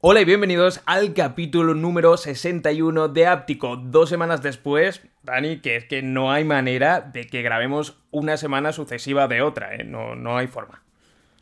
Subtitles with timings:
[0.00, 3.76] Hola y bienvenidos al capítulo número 61 de Áptico.
[3.76, 8.72] Dos semanas después, Dani, que es que no hay manera de que grabemos una semana
[8.72, 9.84] sucesiva de otra, ¿eh?
[9.84, 10.82] no, no hay forma.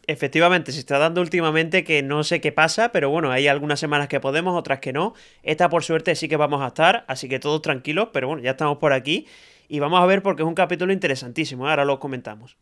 [0.06, 4.09] Efectivamente, se está dando últimamente que no sé qué pasa, pero bueno, hay algunas semanas
[4.09, 5.14] que podemos, otras que no.
[5.43, 8.52] Esta por suerte sí que vamos a estar, así que todos tranquilos, pero bueno, ya
[8.52, 9.27] estamos por aquí
[9.68, 11.70] y vamos a ver porque es un capítulo interesantísimo, ¿eh?
[11.70, 12.56] ahora lo comentamos.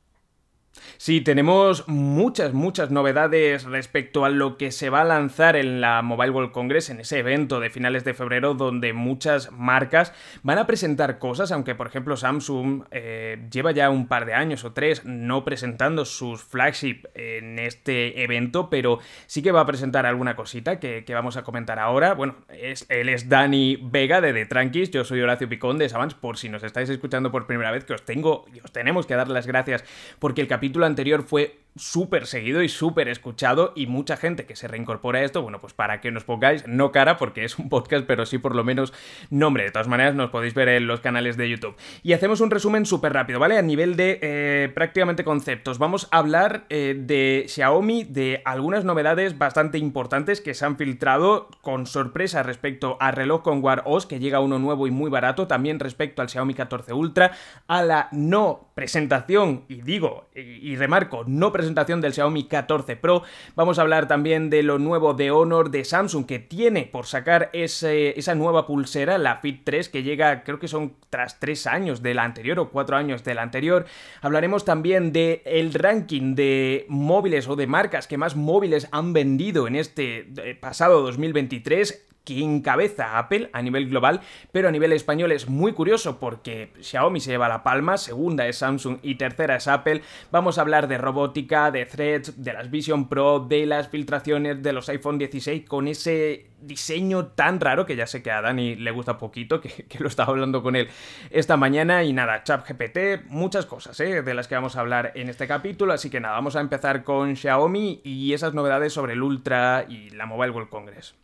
[0.97, 6.03] Sí, tenemos muchas, muchas novedades respecto a lo que se va a lanzar en la
[6.03, 10.13] Mobile World Congress, en ese evento de finales de febrero, donde muchas marcas
[10.43, 14.65] van a presentar cosas, aunque por ejemplo Samsung eh, lleva ya un par de años
[14.65, 20.07] o tres no presentando sus flagship en este evento, pero sí que va a presentar
[20.07, 22.15] alguna cosita que, vamos a comentar ahora.
[22.15, 26.15] Bueno, es, él es Dani Vega de The Tranquis, yo soy Horacio Picón de Savans,
[26.15, 29.15] por si nos estáis escuchando por primera vez, que os tengo y os tenemos que
[29.15, 29.85] dar las gracias
[30.21, 34.69] porque el capítulo anterior fue súper seguido y súper escuchado y mucha gente que se
[34.69, 38.05] reincorpora a esto, bueno, pues para que nos pongáis, no cara porque es un podcast,
[38.07, 38.93] pero sí por lo menos
[39.31, 39.65] nombre.
[39.65, 41.77] De todas maneras, nos podéis ver en los canales de YouTube.
[42.03, 43.59] Y hacemos un resumen súper rápido, ¿vale?
[43.59, 45.79] A nivel de eh, prácticamente conceptos.
[45.79, 51.49] Vamos a hablar eh, de Xiaomi, de algunas novedades bastante importantes que se han filtrado
[51.63, 55.47] con sorpresa respecto al reloj con Wear OS, que llega uno nuevo y muy barato,
[55.47, 57.33] también respecto al Xiaomi 14 Ultra,
[57.67, 62.97] a la no presentación, y digo, y, y remarco, no presentación presentación del Xiaomi 14
[62.97, 63.23] Pro.
[63.55, 67.51] Vamos a hablar también de lo nuevo de Honor de Samsung que tiene por sacar
[67.53, 72.15] esa nueva pulsera, la Fit 3, que llega creo que son tras tres años de
[72.15, 73.87] la anterior o cuatro años de la anterior.
[74.23, 79.67] Hablaremos también de el ranking de móviles o de marcas que más móviles han vendido
[79.67, 84.21] en este eh, pasado 2023 que encabeza Apple a nivel global,
[84.53, 88.59] pero a nivel español es muy curioso porque Xiaomi se lleva la palma, segunda es
[88.59, 90.03] Samsung y tercera es Apple.
[90.31, 94.73] Vamos a hablar de robótica, de threads, de las Vision Pro, de las filtraciones de
[94.73, 98.91] los iPhone 16 con ese diseño tan raro que ya sé que a Dani le
[98.91, 100.89] gusta poquito, que, lo estaba hablando con él
[101.31, 104.23] esta mañana y nada, GPT, muchas cosas ¿eh?
[104.23, 107.05] de las que vamos a hablar en este capítulo, así que nada, vamos a empezar
[107.05, 111.15] con Xiaomi y esas novedades sobre el Ultra y la Mobile World Congress.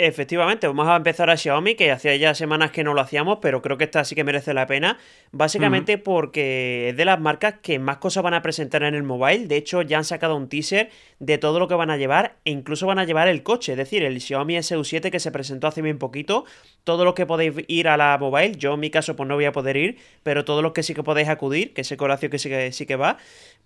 [0.00, 3.62] Efectivamente, vamos a empezar a Xiaomi, que hacía ya semanas que no lo hacíamos, pero
[3.62, 4.96] creo que esta sí que merece la pena.
[5.32, 9.48] Básicamente porque es de las marcas que más cosas van a presentar en el mobile.
[9.48, 12.52] De hecho, ya han sacado un teaser de todo lo que van a llevar e
[12.52, 13.72] incluso van a llevar el coche.
[13.72, 16.44] Es decir, el Xiaomi SU7 que se presentó hace bien poquito.
[16.84, 19.46] Todo lo que podéis ir a la mobile, yo en mi caso pues no voy
[19.46, 22.38] a poder ir, pero todos los que sí que podéis acudir, que ese corazón que
[22.38, 23.16] sí que, sí que va,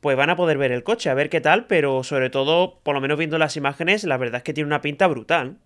[0.00, 2.94] pues van a poder ver el coche, a ver qué tal, pero sobre todo, por
[2.94, 5.58] lo menos viendo las imágenes, la verdad es que tiene una pinta brutal.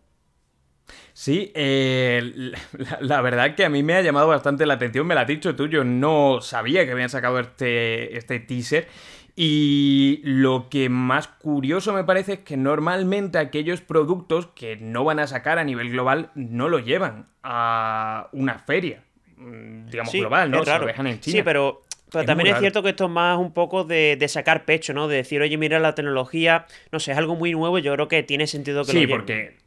[1.16, 2.52] Sí, eh,
[3.00, 5.56] la, verdad que a mí me ha llamado bastante la atención, me lo has dicho
[5.56, 8.86] tú, yo no sabía que habían sacado este, este teaser.
[9.34, 15.18] Y lo que más curioso me parece es que normalmente aquellos productos que no van
[15.18, 19.02] a sacar a nivel global no lo llevan a una feria,
[19.38, 20.66] mm, digamos, global, ¿no?
[20.66, 21.38] Se lo dejan en China.
[21.38, 25.08] Sí, pero también es cierto que esto es más un poco de, sacar pecho, ¿no?
[25.08, 28.22] De decir, oye, mira la tecnología, no sé, es algo muy nuevo, yo creo que
[28.22, 29.65] tiene sentido que lo Sí, porque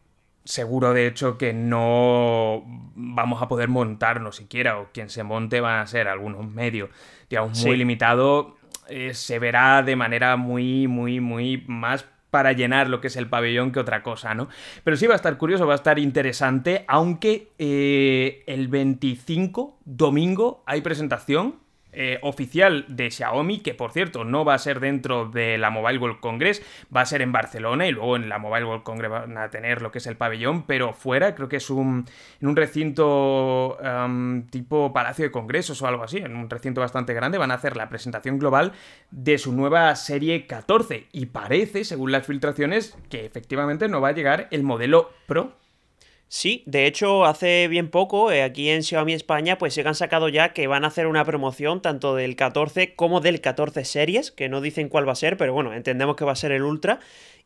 [0.50, 2.64] seguro de hecho que no
[2.96, 6.90] vamos a poder montarnos siquiera, o quien se monte van a ser algunos medios,
[7.30, 8.58] digamos, muy limitado,
[8.90, 13.28] eh, se verá de manera muy, muy, muy más para llenar lo que es el
[13.28, 14.50] pabellón que otra cosa, ¿no?
[14.84, 20.64] Pero sí va a estar curioso, va a estar interesante, aunque eh, el 25, domingo,
[20.66, 21.60] hay presentación
[21.92, 25.98] eh, oficial de Xiaomi, que por cierto no va a ser dentro de la Mobile
[25.98, 26.62] World Congress,
[26.96, 29.82] va a ser en Barcelona y luego en la Mobile World Congress van a tener
[29.82, 32.06] lo que es el pabellón, pero fuera creo que es un,
[32.42, 33.78] en un recinto
[34.52, 37.76] tipo Palacio de Congresos o algo así, en un recinto bastante grande, van a hacer
[37.76, 38.74] la presentación global
[39.12, 44.14] de su nueva serie 14 y parece, según las filtraciones, que efectivamente no va a
[44.14, 45.59] llegar el modelo Pro
[46.32, 50.30] Sí, de hecho, hace bien poco, eh, aquí en Xiaomi España, pues se han sacado
[50.30, 54.48] ya que van a hacer una promoción tanto del 14 como del 14 series, que
[54.48, 57.00] no dicen cuál va a ser, pero bueno, entendemos que va a ser el Ultra.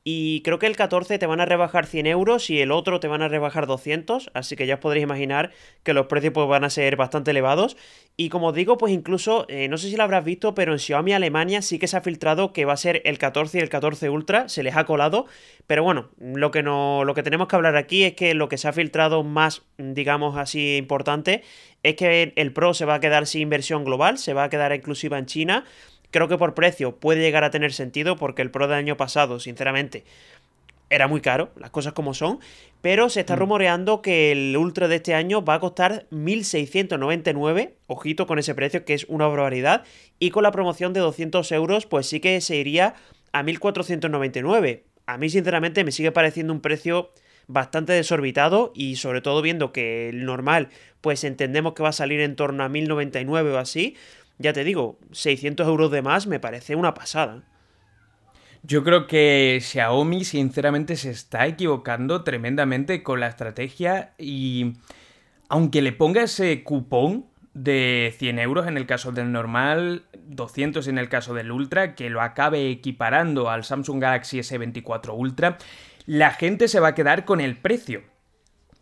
[0.05, 3.07] Y creo que el 14 te van a rebajar 100 euros y el otro te
[3.07, 5.51] van a rebajar 200, así que ya os podréis imaginar
[5.83, 7.77] que los precios pues, van a ser bastante elevados.
[8.17, 11.13] Y como digo, pues incluso, eh, no sé si lo habrás visto, pero en Xiaomi
[11.13, 14.09] Alemania sí que se ha filtrado que va a ser el 14 y el 14
[14.09, 15.25] Ultra, se les ha colado.
[15.67, 18.57] Pero bueno, lo que, no, lo que tenemos que hablar aquí es que lo que
[18.57, 21.43] se ha filtrado más, digamos así, importante,
[21.81, 24.73] es que el Pro se va a quedar sin inversión global, se va a quedar
[24.73, 25.65] exclusiva en China.
[26.13, 29.39] Creo que por precio puede llegar a tener sentido porque el Pro del año pasado,
[29.39, 30.03] sinceramente,
[30.91, 32.39] era muy caro, las cosas como son,
[32.81, 33.39] pero se está mm.
[33.39, 38.85] rumoreando que el Ultra de este año va a costar 1.699, ojito con ese precio
[38.85, 39.85] que es una barbaridad,
[40.19, 42.93] y con la promoción de 200 euros pues sí que se iría
[43.31, 44.83] a 1.499.
[45.07, 47.09] a mí sinceramente me sigue pareciendo un precio
[47.47, 50.69] bastante desorbitado y sobre todo viendo que el normal
[51.01, 53.95] pues entendemos que va a salir en torno a 1099 o así,
[54.43, 57.43] ya te digo, 600 euros de más me parece una pasada.
[58.61, 64.73] Yo creo que Xiaomi sinceramente se está equivocando tremendamente con la estrategia y
[65.49, 70.97] aunque le ponga ese cupón de 100 euros en el caso del normal, 200 en
[70.97, 75.57] el caso del Ultra, que lo acabe equiparando al Samsung Galaxy S24 Ultra,
[76.05, 78.03] la gente se va a quedar con el precio.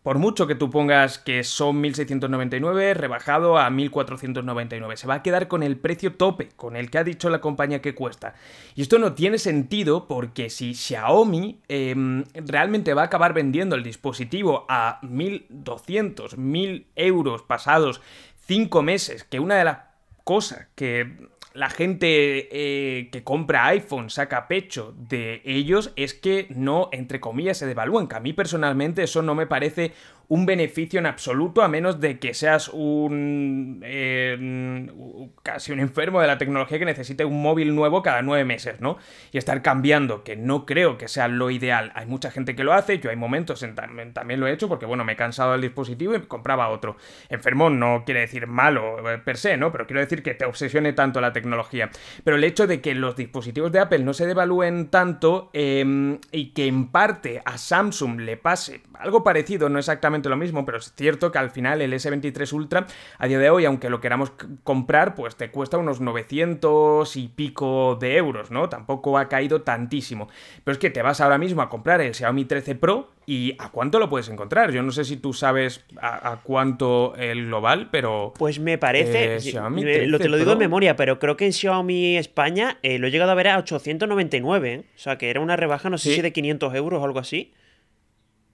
[0.03, 4.95] Por mucho que tú pongas que son 1.699, rebajado a 1.499.
[4.95, 7.81] Se va a quedar con el precio tope, con el que ha dicho la compañía
[7.81, 8.33] que cuesta.
[8.74, 13.83] Y esto no tiene sentido porque si Xiaomi em, realmente va a acabar vendiendo el
[13.83, 18.01] dispositivo a 1.200, 1.000 euros pasados
[18.48, 19.77] 5 meses, que una de las
[20.24, 26.89] cosas que la gente eh, que compra iPhone saca pecho de ellos es que no,
[26.92, 28.07] entre comillas, se devalúan.
[28.07, 29.92] Que a mí personalmente eso no me parece
[30.31, 33.81] un beneficio en absoluto, a menos de que seas un.
[33.83, 34.89] Eh,
[35.44, 38.98] casi un enfermo de la tecnología que necesite un móvil nuevo cada nueve meses, ¿no?
[39.33, 41.92] Y estar cambiando, que no creo que sea lo ideal.
[41.95, 44.86] Hay mucha gente que lo hace, yo hay momentos en también lo he hecho, porque
[44.86, 46.95] bueno, me he cansado del dispositivo y compraba otro.
[47.27, 49.74] Enfermo no quiere decir malo eh, per se, ¿no?
[49.74, 51.89] Pero quiero decir que te obsesione tanto la tecnología.
[52.24, 56.54] Pero el hecho de que los dispositivos de Apple no se devalúen tanto em, y
[56.54, 60.94] que en parte a Samsung le pase algo parecido, no exactamente lo mismo, pero es
[60.95, 62.88] cierto que al final el S23 Ultra,
[63.18, 64.31] a día de hoy, aunque lo queramos
[64.63, 68.69] comprar, pues te cuesta unos 900 y pico de euros, ¿no?
[68.69, 70.30] Tampoco ha caído tantísimo.
[70.63, 73.69] Pero es que te vas ahora mismo a comprar el Xiaomi 13 Pro ¿Y a
[73.69, 74.71] cuánto lo puedes encontrar?
[74.71, 78.33] Yo no sé si tú sabes a, cuánto el global, pero...
[78.38, 79.38] Pues me parece...
[79.38, 83.07] Eh, lo, te lo digo en memoria, pero creo que en Xiaomi España eh, lo
[83.07, 84.83] he llegado a ver a 899, ¿eh?
[84.95, 87.53] O sea, que era una rebaja, no sé si de 500 euros o algo así.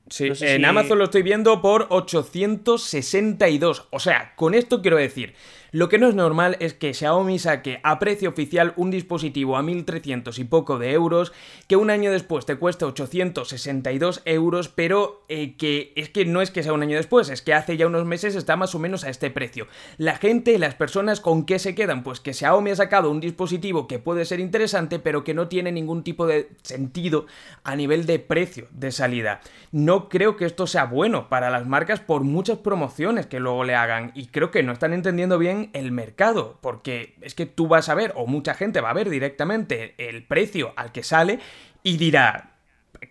[0.10, 3.88] Sí, en Amazon lo estoy viendo por 862.
[3.92, 5.34] O sea, con esto quiero decir
[5.72, 9.64] lo que no es normal es que Xiaomi saque a precio oficial un dispositivo a
[9.64, 11.34] 1300 y poco de euros,
[11.68, 16.52] que un año después te cueste 862 euros, pero eh, que es que no es
[16.52, 19.04] que sea un año después, es que hace ya unos meses está más o menos
[19.04, 19.68] a este precio.
[19.98, 22.04] La gente, las personas, ¿con qué se quedan?
[22.04, 25.72] Pues que Xiaomi ha sacado un dispositivo que puede ser interesante, pero que no tiene
[25.72, 27.26] ningún tipo de sentido
[27.64, 29.42] a nivel de precio de salida.
[29.72, 33.76] No creo que esto sea bueno para las marcas por muchas promociones que luego le
[33.76, 37.90] hagan, y creo que no están entendiendo bien el mercado, porque es que tú vas
[37.90, 41.40] a ver, o mucha gente va a ver directamente el precio al que sale
[41.84, 42.58] y dirá,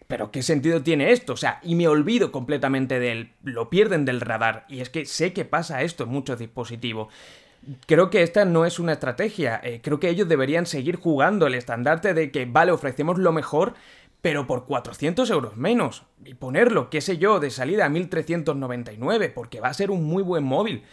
[0.06, 1.34] pero ¿qué sentido tiene esto?
[1.34, 5.06] O sea, y me olvido completamente de él, lo pierden del radar, y es que
[5.06, 7.12] sé que pasa esto en muchos dispositivos.
[7.86, 11.54] Creo que esta no es una estrategia, eh, creo que ellos deberían seguir jugando el
[11.54, 13.74] estandarte de que, vale, ofrecemos lo mejor,
[14.22, 19.60] pero por 400 euros menos, y ponerlo, qué sé yo, de salida a 1399, porque
[19.60, 20.84] va a ser un muy buen móvil.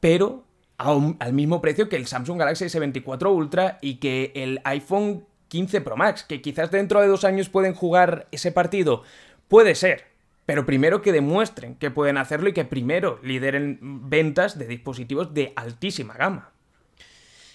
[0.00, 0.44] Pero
[0.78, 5.96] al mismo precio que el Samsung Galaxy S24 Ultra y que el iPhone 15 Pro
[5.96, 9.02] Max, que quizás dentro de dos años pueden jugar ese partido.
[9.48, 10.04] Puede ser,
[10.46, 13.78] pero primero que demuestren que pueden hacerlo y que primero lideren
[14.08, 16.52] ventas de dispositivos de altísima gama.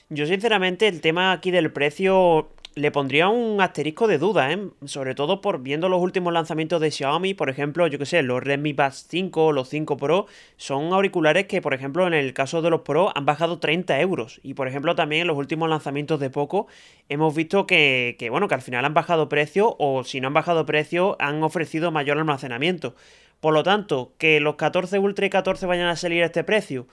[0.09, 4.59] Yo sinceramente el tema aquí del precio le pondría un asterisco de duda, ¿eh?
[4.85, 8.43] Sobre todo por viendo los últimos lanzamientos de Xiaomi, por ejemplo, yo que sé, los
[8.43, 10.25] Redmi Buds 5 los 5 Pro,
[10.57, 14.39] son auriculares que, por ejemplo, en el caso de los Pro han bajado 30 euros.
[14.43, 16.67] Y, por ejemplo, también en los últimos lanzamientos de Poco
[17.09, 20.33] hemos visto que, que bueno, que al final han bajado precio o si no han
[20.33, 22.95] bajado precio han ofrecido mayor almacenamiento.
[23.39, 26.87] Por lo tanto, que los 14 Ultra y 14 vayan a salir a este precio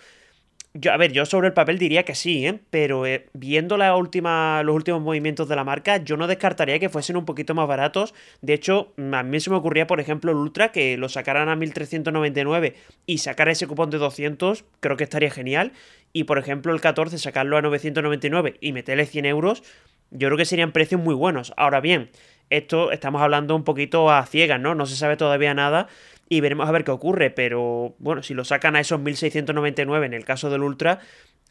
[0.73, 2.61] yo, a ver, yo sobre el papel diría que sí, ¿eh?
[2.71, 6.89] pero eh, viendo la última, los últimos movimientos de la marca, yo no descartaría que
[6.89, 8.15] fuesen un poquito más baratos.
[8.41, 11.57] De hecho, a mí se me ocurría, por ejemplo, el Ultra, que lo sacaran a
[11.57, 12.75] 1399
[13.05, 15.73] y sacar ese cupón de 200, creo que estaría genial.
[16.13, 19.65] Y por ejemplo, el 14, sacarlo a 999 y meterle 100 euros,
[20.11, 21.53] yo creo que serían precios muy buenos.
[21.57, 22.11] Ahora bien,
[22.49, 24.77] esto estamos hablando un poquito a ciegas, ¿no?
[24.77, 25.89] No se sabe todavía nada
[26.31, 27.29] y veremos a ver qué ocurre.
[27.29, 31.01] Pero bueno, si lo sacan a esos 1699 en el caso del Ultra,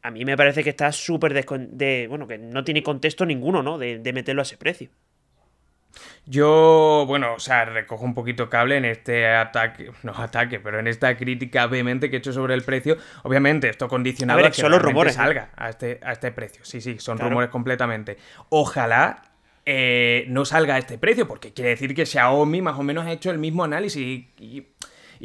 [0.01, 3.77] a mí me parece que está súper de, bueno, que no tiene contexto ninguno, ¿no?
[3.77, 4.89] De, meterlo a ese precio.
[6.25, 10.87] Yo, bueno, o sea, recojo un poquito cable en este ataque, no ataque, pero en
[10.87, 12.97] esta crítica vehemente que he hecho sobre el precio.
[13.23, 15.17] Obviamente, esto condicionado a, que son los rumores, ¿eh?
[15.17, 16.63] salga a este, a este precio.
[16.63, 18.17] Sí, sí, son rumores completamente.
[18.49, 19.28] Ojalá
[19.71, 23.11] eh, no salga a este precio, porque quiere decir que Xiaomi más o menos ha
[23.11, 24.65] hecho el mismo análisis y,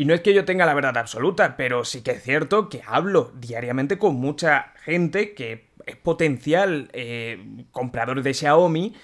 [0.04, 3.32] no es que yo tenga la verdad absoluta, pero sí que es cierto que hablo
[3.36, 8.94] diariamente con mucha gente que es potencial eh, comprador de Xiaomi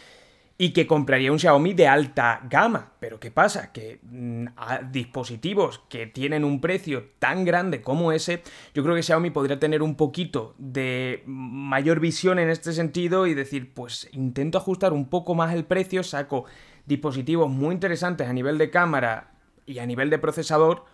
[0.61, 2.93] y que compraría un Xiaomi de alta gama.
[3.01, 3.73] Pero ¿qué pasa?
[3.73, 8.43] Que mm, a dispositivos que tienen un precio tan grande como ese,
[8.75, 13.33] yo creo que Xiaomi podría tener un poquito de mayor visión en este sentido y
[13.33, 16.45] decir, pues intento ajustar un poco más el precio, saco
[16.85, 19.33] dispositivos muy interesantes a nivel de cámara
[19.65, 20.85] y a nivel de procesador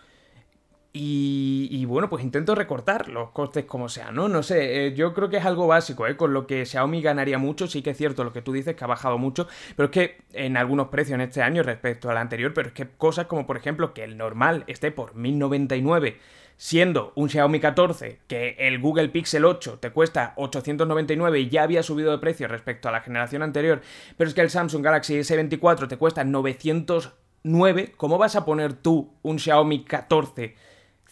[0.98, 4.28] y, bueno, pues intento recortar los costes como sea, ¿no?
[4.28, 6.16] No sé, eh, yo creo que es algo básico, ¿eh?
[6.16, 8.84] Con lo que Xiaomi ganaría mucho, sí que es cierto lo que tú dices, que
[8.84, 12.54] ha bajado mucho, pero es que en algunos precios en este año respecto al anterior,
[12.54, 16.18] pero es que cosas como por ejemplo que el normal esté por 1099
[16.58, 21.82] siendo un Xiaomi 14 que el Google Pixel 8 te cuesta 899 y ya había
[21.82, 23.82] subido de precio respecto a la generación anterior,
[24.16, 29.12] pero es que el Samsung Galaxy S24 te cuesta 909, ¿cómo vas a poner tú
[29.20, 30.54] un Xiaomi 14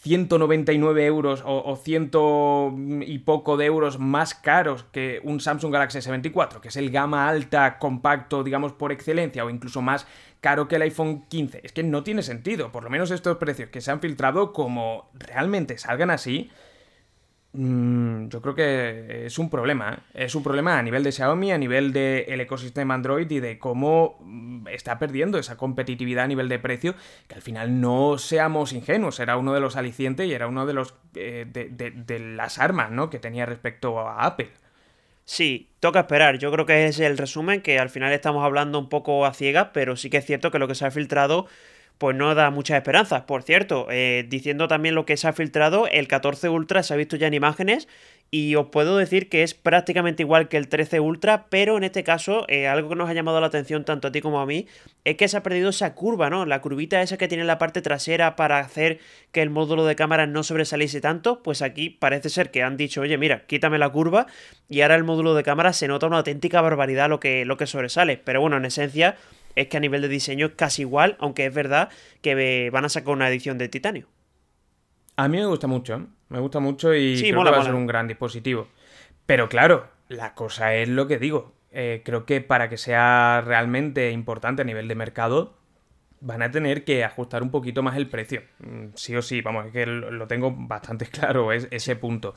[0.05, 2.71] 199 euros o, ciento
[3.01, 7.27] y poco de euros más caros que un Samsung Galaxy S24, que es el gama
[7.27, 10.05] alta compacto, digamos, por excelencia, o incluso más
[10.41, 11.61] caro que el iPhone 15.
[11.63, 15.09] Es que no tiene sentido, por lo menos estos precios que se han filtrado, como
[15.15, 16.51] realmente salgan así,
[17.57, 19.93] yo creo que es un problema.
[20.13, 20.25] ¿eh?
[20.25, 24.17] Es un problema a nivel de Xiaomi, a nivel del ecosistema Android y de cómo
[24.21, 26.95] mm, está perdiendo esa competitividad a nivel de precio,
[27.27, 30.73] que al final no seamos ingenuos, era uno de los alicientes y era uno de
[30.73, 33.09] los eh, de, las armas ¿no?
[33.09, 34.49] que tenía respecto a Apple.
[35.23, 36.37] Sí, toca esperar.
[36.37, 39.69] Yo creo que es el resumen, que al final estamos hablando un poco a ciegas,
[39.73, 41.47] pero sí que es cierto que lo que se ha filtrado
[41.97, 43.23] pues no da muchas esperanzas.
[43.23, 46.97] Por cierto, eh, diciendo también lo que se ha filtrado, el 14 Ultra se ha
[46.97, 47.87] visto ya en imágenes
[48.31, 52.03] y os puedo decir que es prácticamente igual que el 13 Ultra, pero en este
[52.03, 54.67] caso eh, algo que nos ha llamado la atención tanto a ti como a mí
[55.03, 56.45] es que se ha perdido esa curva, ¿no?
[56.45, 58.99] La curvita esa que tiene en la parte trasera para hacer
[59.31, 63.01] que el módulo de cámara no sobresaliese tanto, pues aquí parece ser que han dicho,
[63.01, 64.25] oye, mira, quítame la curva
[64.67, 67.67] y ahora el módulo de cámara se nota una auténtica barbaridad lo que, lo que
[67.67, 68.17] sobresale.
[68.17, 69.15] Pero bueno, en esencia
[69.55, 71.89] es que a nivel de diseño es casi igual, aunque es verdad
[72.21, 74.07] que van a sacar una edición de titanio.
[75.15, 76.05] A mí me gusta mucho, ¿eh?
[76.29, 78.67] me gusta mucho y creo que va a ser un gran dispositivo.
[79.25, 81.53] Pero claro, la cosa es lo que digo.
[81.71, 85.54] Eh, creo que para que sea realmente importante a nivel de mercado,
[86.25, 88.41] van a tener que ajustar un poquito más el precio.
[88.59, 92.33] Mm, sí o sí, vamos, es que lo tengo bastante claro es, ese punto.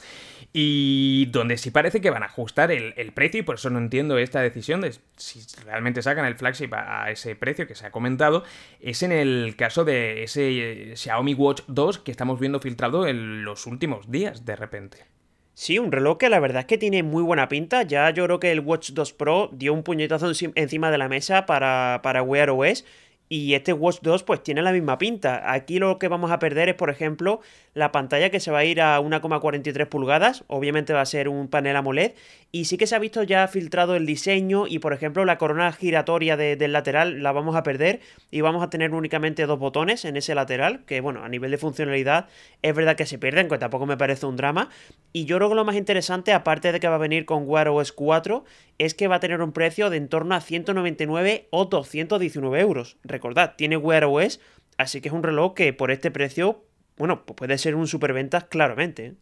[0.53, 4.19] Y donde sí parece que van a ajustar el, precio, y por eso no entiendo
[4.19, 8.45] esta decisión de si realmente sacan el flagship a, ese precio que se ha comentado,
[8.81, 13.45] es en el caso de ese eh, Xiaomi Watch 2 que estamos viendo filtrado en
[13.45, 15.07] los últimos días de repente.
[15.55, 17.83] Sí, un reloj que la verdad es que tiene muy buena pinta.
[17.83, 21.47] Ya yo creo que el Watch 2 Pro dio un puñetazo encima de la mesa
[21.47, 22.85] para, para Wear OS
[23.29, 25.53] y este Watch 2 pues tiene la misma pinta.
[25.53, 27.41] Aquí lo que vamos a perder es, por ejemplo,
[27.75, 30.45] la pantalla que se va a ir a 1,43 pulgadas.
[30.47, 32.13] Obviamente va a ser un panel AMOLED.
[32.51, 35.71] Y sí que se ha visto ya filtrado el diseño y, por ejemplo, la corona
[35.73, 38.01] giratoria del lateral la vamos a perder.
[38.31, 40.85] Y vamos a tener únicamente dos botones en ese lateral.
[40.87, 42.29] Que, bueno, a nivel de funcionalidad
[42.63, 44.71] es verdad que se pierden, que tampoco me parece un drama.
[45.13, 47.69] Y yo creo que lo más interesante, aparte de que va a venir con Wear
[47.69, 48.45] OS 4,
[48.79, 52.97] es que va a tener un precio de en torno a 199 o 219 euros.
[53.19, 54.41] Recordad, tiene Wear OS,
[54.77, 56.65] así que es un reloj que por este precio,
[56.97, 59.07] bueno, pues puede ser un superventas claramente.
[59.07, 59.15] ¿eh?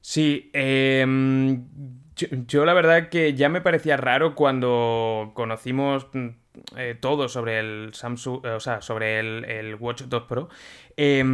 [0.00, 1.66] Sí, em,
[2.46, 6.28] yo, la verdad que ya me parecía raro cuando conocimos mm,
[6.76, 10.48] eh, todo sobre el Samsung, o sea, sobre el, el Watch 2 Pro.
[10.96, 11.24] Eh,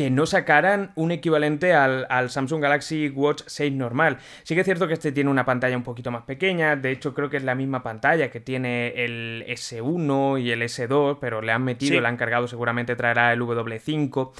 [0.00, 4.16] que no sacaran un equivalente al, Samsung Galaxy Watch 6 normal.
[4.44, 7.12] Sí que es cierto que este tiene una pantalla un poquito más pequeña, de hecho
[7.12, 11.52] creo que es la misma pantalla que tiene el S1 y el S2, pero le
[11.52, 14.30] han metido, le han cargado, seguramente traerá el W5.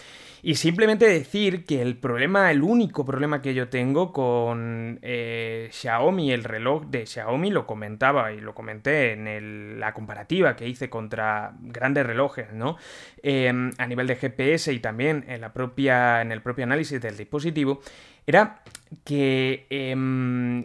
[0.42, 6.32] Y simplemente decir que el problema, el único problema que yo tengo con eh, Xiaomi,
[6.32, 11.54] el reloj de Xiaomi, lo comentaba y lo comenté en la comparativa que hice contra
[11.60, 12.76] grandes relojes, ¿no?
[13.22, 17.16] Em, a nivel de GPS y también en, la propia, en el propio análisis del
[17.16, 17.80] dispositivo,
[18.26, 18.62] era
[19.04, 20.64] que em,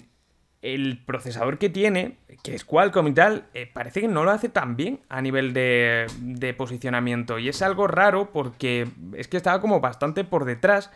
[0.66, 4.50] el procesador que tiene, que es Qualcomm y tal, eh, parece que no lo hace
[4.50, 7.38] tan bien a nivel de, de, posicionamiento.
[7.38, 10.92] Y es algo raro porque es que estaba como bastante por detrás,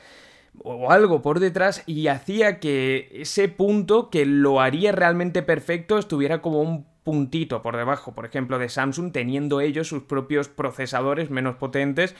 [0.63, 6.41] o algo por detrás, y hacía que ese punto que lo haría realmente perfecto estuviera
[6.41, 11.55] como un puntito por debajo, por ejemplo, de Samsung, teniendo ellos sus propios procesadores menos
[11.55, 12.15] potentes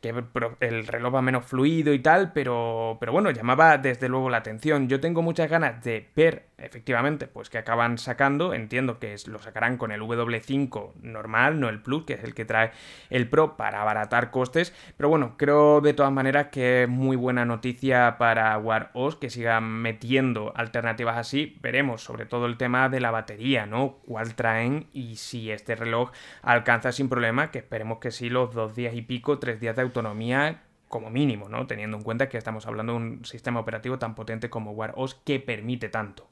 [0.00, 0.14] que
[0.60, 4.88] el reloj va menos fluido y tal, pero, pero bueno, llamaba desde luego la atención.
[4.88, 8.54] Yo tengo muchas ganas de ver, efectivamente, pues que acaban sacando.
[8.54, 12.44] Entiendo que lo sacarán con el W5 normal, no el Plus, que es el que
[12.44, 12.72] trae
[13.10, 14.74] el Pro para abaratar costes.
[14.96, 19.30] Pero bueno, creo de todas maneras que es muy buena noticia para War OS que
[19.30, 21.58] sigan metiendo alternativas así.
[21.60, 23.98] Veremos sobre todo el tema de la batería, ¿no?
[24.06, 26.10] Cuál traen y si este reloj
[26.42, 29.82] alcanza sin problema, que esperemos que sí, los dos días y pico, tres días de
[29.84, 31.66] autonomía como mínimo, ¿no?
[31.66, 35.14] Teniendo en cuenta que estamos hablando de un sistema operativo tan potente como Wear OS
[35.14, 36.28] que permite tanto.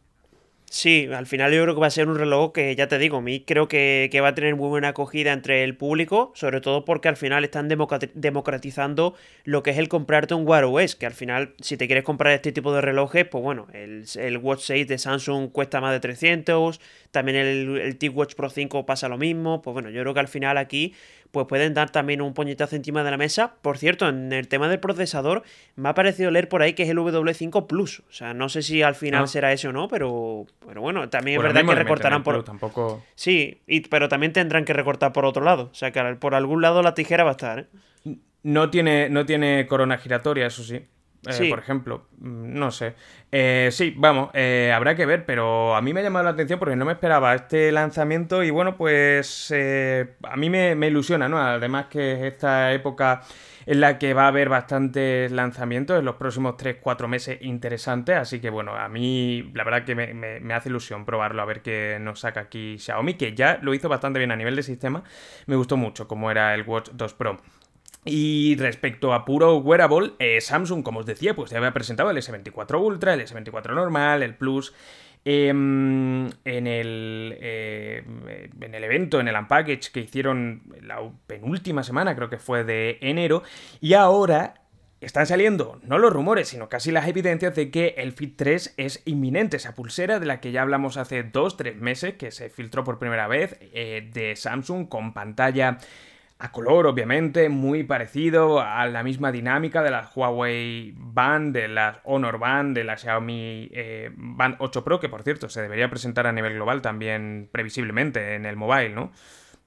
[0.72, 3.18] Sí, al final yo creo que va a ser un reloj que, ya te digo,
[3.18, 6.86] a mí creo que, va a tener muy buena acogida entre el público, sobre todo
[6.86, 11.12] porque al final están democratizando lo que es el comprarte un Wear OS, que al
[11.12, 14.96] final, si te quieres comprar este tipo de relojes, pues bueno, el, Watch 6 de
[14.96, 16.80] Samsung cuesta más de 300,
[17.10, 20.28] también el, el TicWatch Pro 5 pasa lo mismo, pues bueno, yo creo que al
[20.28, 20.94] final aquí
[21.32, 23.54] pues pueden dar también un puñetazo encima de la mesa.
[23.62, 25.42] Por cierto, en el tema del procesador,
[25.76, 28.00] me ha parecido leer por ahí que es el W5 Plus.
[28.00, 29.26] O sea, no sé si al final ah.
[29.26, 32.44] será eso o no, pero, pero bueno, también es verdad que recortarán por.
[32.44, 33.02] Tampoco...
[33.14, 35.70] Sí, y, pero también tendrán que recortar por otro lado.
[35.72, 37.58] O sea, que por algún lado la tijera va a estar.
[38.04, 38.16] ¿eh?
[38.42, 40.82] No tiene, no tiene corona giratoria, eso sí.
[41.24, 42.94] Eh, por ejemplo, mm, no sé.
[43.30, 46.58] Eh, sí, vamos, eh, habrá que ver, pero a mí me ha llamado la atención
[46.58, 51.38] porque no me esperaba este lanzamiento y bueno, pues a mí me, ilusiona, ¿no?
[51.38, 53.22] Además que es esta época
[53.66, 58.40] en la que va a haber bastantes lanzamientos en los próximos 3-4 meses interesantes, así
[58.40, 61.98] que bueno, a mí la verdad que me, me, hace ilusión probarlo, a ver qué
[62.00, 65.04] nos saca aquí Xiaomi, que ya lo hizo bastante bien a nivel de sistema,
[65.46, 67.38] me gustó mucho como era el Watch 2 Pro.
[68.04, 72.16] Y respecto a puro wearable, eh, Samsung, como os decía, pues ya había presentado el
[72.16, 74.74] S24 Ultra, el S24 normal, el Plus.
[75.24, 78.02] Em, en, el, eh,
[78.60, 82.98] en el evento, en el Unpackage que hicieron la penúltima semana, creo que fue de
[83.00, 83.44] enero,
[83.80, 84.54] y ahora
[85.00, 89.02] están saliendo no los rumores, sino casi las evidencias de que el Fit 3 es
[89.04, 92.98] inminente, esa pulsera de la que ya hablamos hace 2-3 meses, que se filtró por
[92.98, 95.78] primera vez, eh, de Samsung con pantalla
[96.42, 101.98] a color, obviamente, muy parecido a la misma dinámica de las Huawei Band, de las
[102.02, 106.26] Honor Band, de la Xiaomi eh, Band 8 Pro, que por cierto se debería presentar
[106.26, 109.12] a nivel global también previsiblemente en el mobile, ¿no?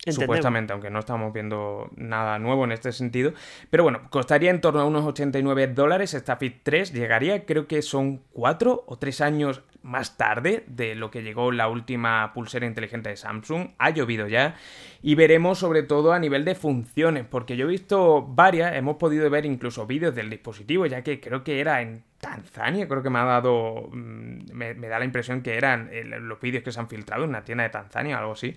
[0.05, 3.33] Supuestamente, aunque no estamos viendo nada nuevo en este sentido.
[3.69, 6.13] Pero bueno, costaría en torno a unos 89 dólares.
[6.13, 11.11] Esta Fit 3 llegaría, creo que son 4 o 3 años más tarde de lo
[11.11, 13.69] que llegó la última pulsera inteligente de Samsung.
[13.77, 14.55] Ha llovido ya.
[15.03, 19.29] Y veremos sobre todo a nivel de funciones, porque yo he visto varias, hemos podido
[19.29, 23.19] ver incluso vídeos del dispositivo, ya que creo que era en Tanzania, creo que me
[23.19, 26.89] ha dado, mm, me, da la impresión que eran eh, los vídeos que se han
[26.89, 28.55] filtrado en una tienda de Tanzania o algo así.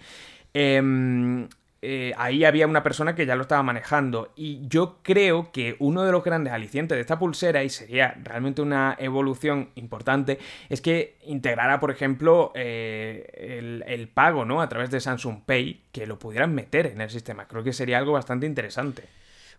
[0.54, 1.46] Em,
[1.80, 4.32] eh, ahí había una persona que ya lo estaba manejando.
[4.34, 8.62] Y yo creo que uno de los grandes alicientes de esta pulsera, y sería realmente
[8.62, 10.38] una evolución importante,
[10.68, 14.60] es que integrara, por ejemplo, eh, el, pago, ¿no?
[14.60, 17.46] A través de Samsung Pay, que lo pudieran meter en el sistema.
[17.46, 19.04] Creo que sería algo bastante interesante.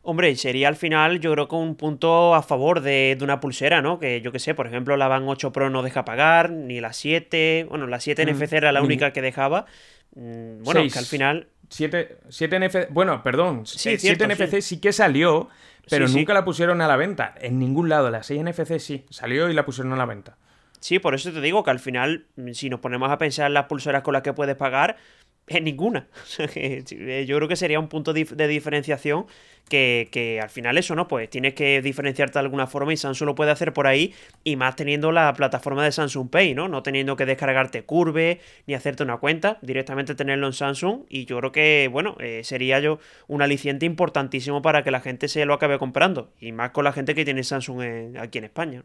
[0.01, 3.99] Hombre, sería al final, yo creo que un punto a favor de, una pulsera, ¿no?
[3.99, 6.93] Que yo que sé, por ejemplo, la Van 8 Pro no deja pagar, ni la
[6.93, 7.67] 7.
[7.69, 9.65] Bueno, la 7 mm, NFC era la única que dejaba.
[10.15, 11.47] Mm, bueno, que al final.
[11.69, 12.19] 7,
[12.59, 12.89] NFC.
[12.89, 13.65] Bueno, perdón.
[13.65, 14.79] 7 NFC sí.
[14.79, 15.49] que salió,
[15.89, 17.35] pero nunca la pusieron a la venta.
[17.39, 18.09] En ningún lado.
[18.09, 19.05] La 6 NFC sí.
[19.09, 20.37] Salió y la pusieron a la venta.
[20.79, 23.65] Sí, por eso te digo que al final, si nos ponemos a pensar en las
[23.65, 24.97] pulseras con las que puedes pagar,
[25.49, 26.07] en ninguna.
[26.55, 29.25] Eh, yo creo que sería un punto de diferenciación
[29.69, 31.07] que, al final eso, ¿no?
[31.07, 34.55] Pues tienes que diferenciarte de alguna forma y Samsung lo puede hacer por ahí y
[34.55, 36.67] más teniendo la plataforma de Samsung Pay, ¿no?
[36.67, 41.37] No teniendo que descargarte Curve ni hacerte una cuenta, directamente tenerlo en Samsung y yo
[41.39, 45.53] creo que, bueno, eh, sería yo un aliciente importantísimo para que la gente se lo
[45.53, 48.83] acabe comprando y más con la gente que tiene Samsung aquí en España.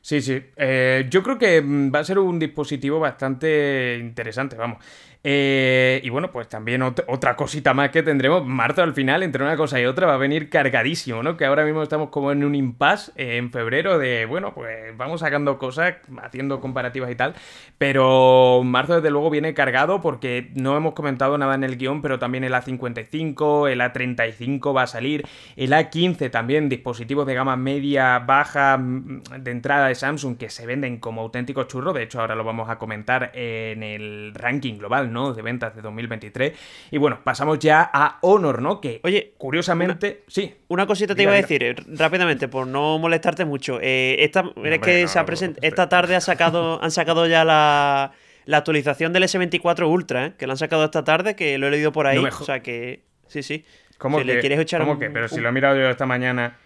[0.00, 0.42] Sí, sí.
[0.56, 4.82] Eh, yo creo que mm, va a ser un dispositivo bastante interesante, vamos.
[5.30, 8.46] Eh, y bueno, pues también otra cosita más que tendremos.
[8.46, 11.36] Marzo al final, entre una cosa y otra, va a venir cargadísimo, ¿no?
[11.36, 15.20] Que ahora mismo estamos como en un impasse eh, en febrero de, bueno, pues vamos
[15.20, 17.34] sacando cosas, haciendo comparativas y tal.
[17.76, 22.18] Pero marzo desde luego viene cargado porque no hemos comentado nada en el guion, pero
[22.18, 28.18] también el A55, el A35 va a salir, el A15 también, dispositivos de gama media,
[28.20, 31.94] baja, mm, de entrada de Samsung que se venden como auténticos churros.
[31.94, 35.17] De hecho, ahora lo vamos a comentar en el ranking global ¿no?
[35.34, 36.52] De ventas de 2023.
[36.90, 38.80] Y bueno, pasamos ya a Honor, ¿no?
[38.80, 40.54] Que, oye, curiosamente, sí.
[40.68, 43.78] Una cosita te iba a decir eh, rápidamente, por no molestarte mucho.
[43.80, 44.44] Eh, esta,
[44.82, 45.26] que se ha
[45.62, 48.12] esta tarde ha sacado, han sacado ya la,
[48.50, 50.32] actualización del S24 Ultra, ¿eh?
[50.38, 52.18] que lo han sacado esta tarde, que lo he leído por ahí.
[52.18, 53.64] o sea que, sí, sí.
[53.98, 55.10] ¿Cómo, si que, le quieres echar ¿cómo un- que?
[55.10, 56.56] Pero si lo he mirado yo esta mañana.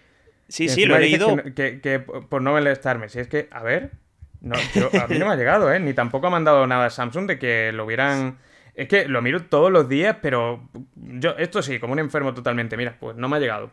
[0.48, 1.28] Sí, sí, lo he leído.
[1.28, 3.08] Que, no- que- que por no molestarme.
[3.08, 4.01] Si es que, a ver.
[4.42, 5.78] No, yo- a mí no me ha llegado, ¿eh?
[5.80, 8.38] Ni tampoco ha mandado nada Samsung de que lo hubieran.
[8.74, 12.76] Es que lo miro todos los días, pero yo, esto sí, como un enfermo totalmente.
[12.76, 13.70] Mira, pues no me ha llegado.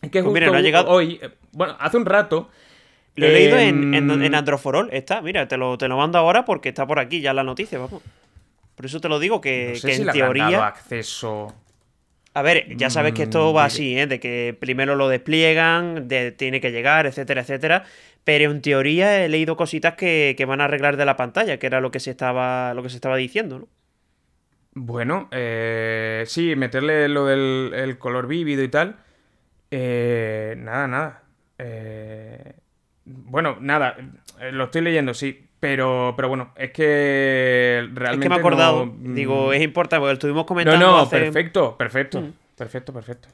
[0.00, 1.20] Es que Pues justo mira, no ha llegado- hoy,
[1.52, 2.50] bueno, hace un rato.
[3.14, 4.88] Lo he leído en, em, en, en Androforol.
[4.90, 7.78] Está, mira, te lo, te lo mando ahora porque está por aquí ya la noticia,
[7.78, 8.02] vamos.
[8.74, 10.66] Por eso te lo digo, que, no sé que si en le habrán dado teoría.
[10.66, 11.54] acceso.
[12.34, 14.06] A ver, ya sabes que esto Mm, va diré- así, ¿eh?
[14.06, 17.84] De que primero lo despliegan, de, tiene que llegar, etcétera, etcétera.
[18.24, 21.66] Pero en teoría he leído cositas que, que van a arreglar de la pantalla, que
[21.66, 23.68] era lo que se estaba, lo que se estaba diciendo, ¿no?
[24.74, 28.96] Bueno, eh, sí, meterle lo del el color vívido y tal.
[29.70, 31.22] Eh, nada, nada.
[31.58, 32.54] Eh,
[33.04, 33.96] bueno, nada,
[34.40, 35.48] eh, lo estoy leyendo, sí.
[35.60, 38.12] Pero, pero bueno, es que realmente.
[38.14, 38.86] es que me he acordado.
[38.86, 42.20] no- Digo, mm, es importante, porque lo estuvimos No, comentando no, hace- perfecto, perfecto.
[42.20, 42.32] Mm.
[42.56, 43.28] Perfecto, perfecto.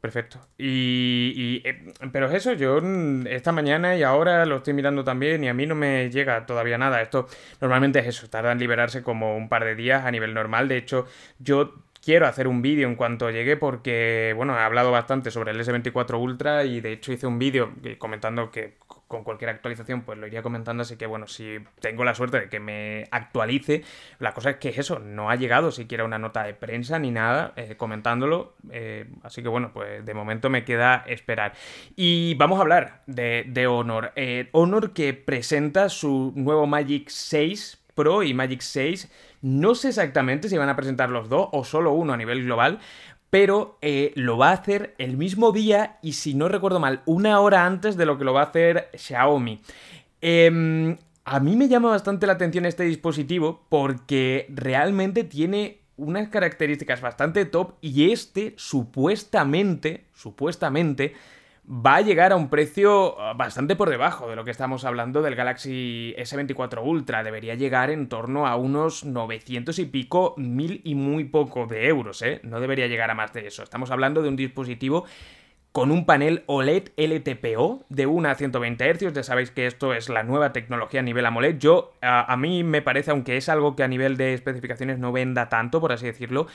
[0.00, 0.38] Perfecto.
[0.56, 1.32] Y,
[1.64, 5.42] y, eh, pero es eso, yo mm, esta mañana y ahora lo estoy mirando también
[5.42, 7.02] y a mí no me llega todavía nada.
[7.02, 7.26] Esto
[7.60, 10.68] normalmente es eso, tarda en liberarse como un par de días a nivel normal.
[10.68, 11.06] De hecho,
[11.38, 11.74] yo
[12.06, 16.16] quiero hacer un vídeo en cuanto llegue porque, bueno, he hablado bastante sobre el S24
[16.20, 18.74] Ultra y de hecho hice un vídeo comentando que
[19.08, 22.48] con cualquier actualización pues lo iría comentando, así que bueno, si tengo la suerte de
[22.48, 23.82] que me actualice,
[24.20, 27.10] la cosa es que es eso, no ha llegado siquiera una nota de prensa ni
[27.10, 31.54] nada eh, comentándolo, eh, así que bueno, pues de momento me queda esperar.
[31.96, 34.12] Y vamos a hablar de, de Honor.
[34.14, 39.10] Eh, Honor que presenta su nuevo Magic 6 Pro y Magic 6.
[39.42, 42.80] No sé exactamente si van a presentar los dos o solo uno a nivel global,
[43.30, 47.40] pero eh, lo va a hacer el mismo día y si no recuerdo mal, una
[47.40, 49.60] hora antes de lo que lo va a hacer Xiaomi.
[50.20, 57.00] Em, a mí me llama bastante la atención este dispositivo porque realmente tiene unas características
[57.00, 61.14] bastante top y este supuestamente, supuestamente,
[61.68, 65.22] va a llegar a un precio uh, bastante por debajo de lo que estamos hablando
[65.22, 67.24] del Galaxy S24 Ultra.
[67.24, 72.22] Debería llegar en torno a unos 900 y pico, mil y muy poco de euros,
[72.22, 72.40] ¿eh?
[72.44, 73.62] No debería llegar a más de eso.
[73.62, 75.04] Estamos hablando de un dispositivo
[75.72, 79.12] con un panel OLED LTPO de 1 a 120 Hz.
[79.12, 81.58] Ya sabéis que esto es la nueva tecnología a nivel AMOLED.
[81.58, 85.50] Yo, a mí me parece, aunque es algo que a nivel de especificaciones no venda
[85.50, 86.46] tanto, por así decirlo,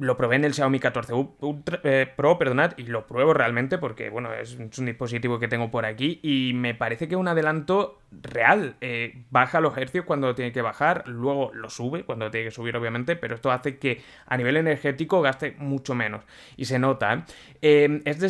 [0.00, 4.08] lo probé en el Xiaomi 14 Ultra, eh, Pro, perdonad, y lo pruebo realmente porque,
[4.08, 8.00] bueno, es, un dispositivo que tengo por aquí y me parece que es un adelanto
[8.10, 8.76] real.
[8.80, 12.76] Eh, baja los hercios cuando tiene que bajar, luego lo sube cuando tiene que subir,
[12.76, 16.24] obviamente, pero esto hace que a nivel energético gaste mucho menos.
[16.56, 17.22] Y se nota, ¿eh?
[17.62, 18.28] Eh, es de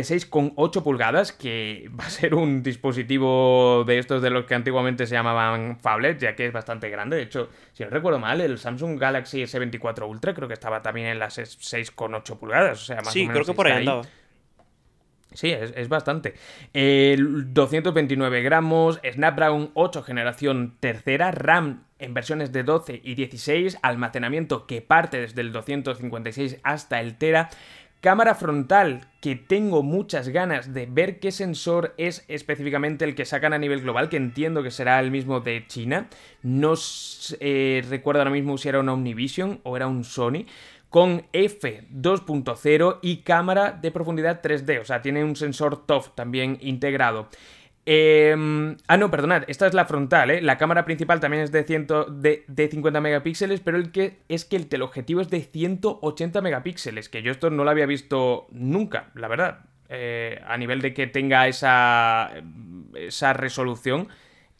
[0.00, 5.14] 6,8 pulgadas, que va a ser un dispositivo de estos de los que antiguamente se
[5.14, 7.16] llamaban phablets, ya que es bastante grande.
[7.16, 11.08] De hecho, si no recuerdo mal, el Samsung Galaxy S24 Ultra creo que estaba también
[11.08, 12.80] en las 6,8 pulgadas.
[12.80, 14.08] O sea, más Sí, o menos creo que por ahí está andaba.
[15.34, 16.34] Sí, es, es bastante.
[16.72, 24.66] El 229 gramos, Snapdragon 8 generación tercera, RAM en versiones de 12 y 16, almacenamiento
[24.66, 27.48] que parte desde el 256 hasta el Tera,
[28.02, 33.52] cámara frontal que tengo muchas ganas de ver qué sensor es específicamente el que sacan
[33.52, 36.08] a nivel global, que entiendo que será el mismo de China.
[36.42, 36.74] No
[37.38, 40.46] eh, recuerdo ahora mismo si era un Omnivision o era un Sony
[40.90, 47.28] con f2.0 y cámara de profundidad 3D, o sea, tiene un sensor TOF también integrado.
[47.84, 50.40] Eh, ah, no, perdonad, esta es la frontal, ¿eh?
[50.40, 51.86] La cámara principal también es de, 100
[52.20, 57.08] de, de 50 megapíxeles, pero el que es que el teleobjetivo es de 180 megapíxeles,
[57.08, 59.60] que yo esto no lo había visto nunca, la verdad.
[59.88, 62.30] Eh, a nivel de que tenga esa,
[62.94, 64.08] esa resolución,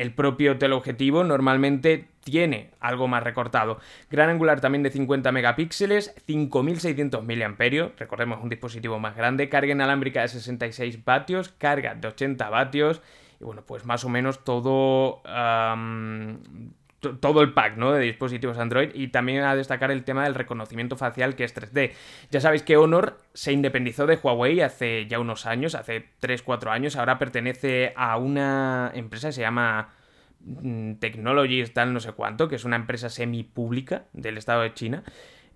[0.03, 3.79] el propio teleobjetivo normalmente tiene algo más recortado.
[4.11, 10.23] Gran angular también de 50 megapíxeles, 5600 mAh, recordemos un dispositivo más grande, carga inalámbrica
[10.23, 13.01] de 66 vatios, carga de 80 vatios
[13.41, 15.23] y bueno, pues más o menos todo
[17.21, 17.93] todo el pack ¿no?
[17.93, 21.93] de dispositivos Android y también a destacar el tema del reconocimiento facial que es 3D.
[22.31, 26.97] Ya sabéis que Honor se independizó de Huawei hace ya unos años, hace 3-4 años,
[26.97, 29.91] ahora pertenece a una empresa que se llama
[30.41, 35.03] mm, Technologies tal no sé cuánto, que es una empresa semipública del estado de China.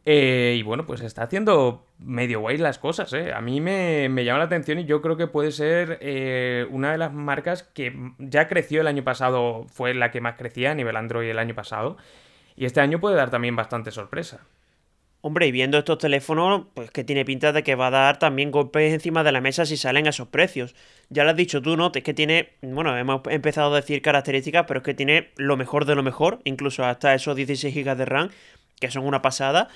[0.09, 3.33] Eh, y bueno, pues está haciendo medio guay las cosas, ¿eh?
[3.33, 6.92] A mí me, me llama la atención y yo creo que puede ser eh, una
[6.92, 10.75] de las marcas que ya creció el año pasado, fue la que más crecía a
[10.77, 11.97] nivel Android el año pasado.
[12.55, 14.47] Y este año puede dar también bastante sorpresa.
[15.23, 18.53] Hombre, y viendo estos teléfonos, pues que tiene pinta de que va a dar también
[18.53, 20.77] golpes encima de la mesa si salen a esos precios.
[21.09, 21.90] Ya lo has dicho tú, ¿no?
[21.92, 25.85] Es que tiene, bueno, hemos empezado a decir características, pero es que tiene lo mejor
[25.85, 28.31] de lo mejor, incluso hasta esos 16 GB de RAM,
[28.79, 29.69] que son una pasada.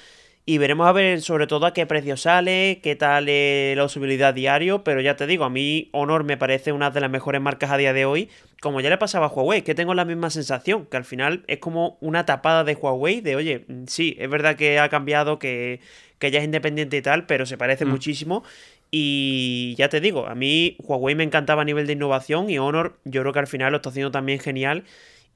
[0.51, 4.83] Y veremos a ver sobre todo a qué precio sale, qué tal la usabilidad diario,
[4.83, 7.77] pero ya te digo, a mí Honor me parece una de las mejores marcas a
[7.77, 8.29] día de hoy,
[8.61, 11.61] como ya le pasaba a Huawei, que tengo la misma sensación, que al final es
[11.61, 15.79] como una tapada de Huawei de, oye, sí, es verdad que ha cambiado, que,
[16.19, 17.89] que ya es independiente y tal, pero se parece mm.
[17.89, 18.43] muchísimo.
[18.91, 22.99] Y ya te digo, a mí Huawei me encantaba a nivel de innovación y Honor
[23.05, 24.83] yo creo que al final lo está haciendo también genial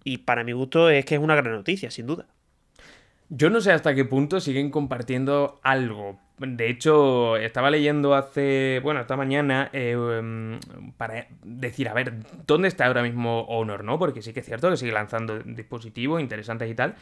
[0.03, 2.27] y para mi gusto es que es una gran noticia, sin duda.
[3.37, 6.21] Yo no sé hasta qué punto siguen compartiendo algo.
[6.39, 10.61] De hecho, estaba leyendo hace, bueno, esta mañana em,
[10.97, 12.15] para decir, a ver,
[12.47, 13.99] ¿dónde está ahora mismo Honor, no?
[13.99, 16.95] Porque sí que es cierto que sigue lanzando dispositivos interesantes y tal,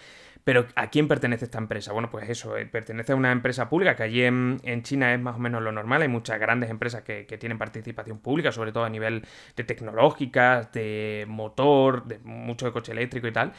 [0.45, 1.92] pero ¿a quién pertenece esta empresa?
[1.92, 5.37] Bueno, pues eso, eh, pertenece a una empresa pública que allí en, China es más
[5.37, 6.01] o menos lo normal.
[6.01, 9.23] Hay muchas grandes empresas que, que, tienen participación pública, sobre todo a nivel
[9.55, 13.53] de tecnológicas, de motor, de mucho de coche eléctrico y tal.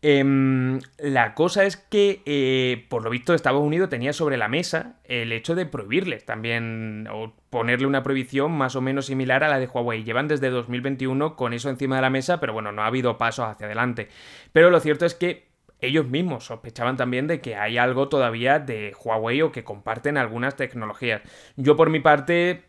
[0.00, 5.00] Em, la cosa es que, eh, por lo visto, Estados Unidos tenía sobre la mesa
[5.04, 9.58] el hecho de prohibirles también, o ponerle una prohibición más o menos similar a la
[9.58, 10.04] de Huawei.
[10.04, 13.46] Llevan desde 2021 con eso encima de la mesa, pero bueno, no ha habido pasos
[13.46, 14.08] hacia adelante.
[14.52, 15.48] Pero lo cierto es que
[15.80, 20.56] ellos mismos sospechaban también de que hay algo todavía de Huawei o que comparten algunas
[20.56, 21.22] tecnologías.
[21.56, 22.67] Yo por mi parte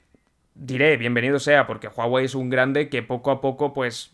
[0.60, 4.12] diré, bienvenido sea, porque Huawei es un grande que poco a poco, pues,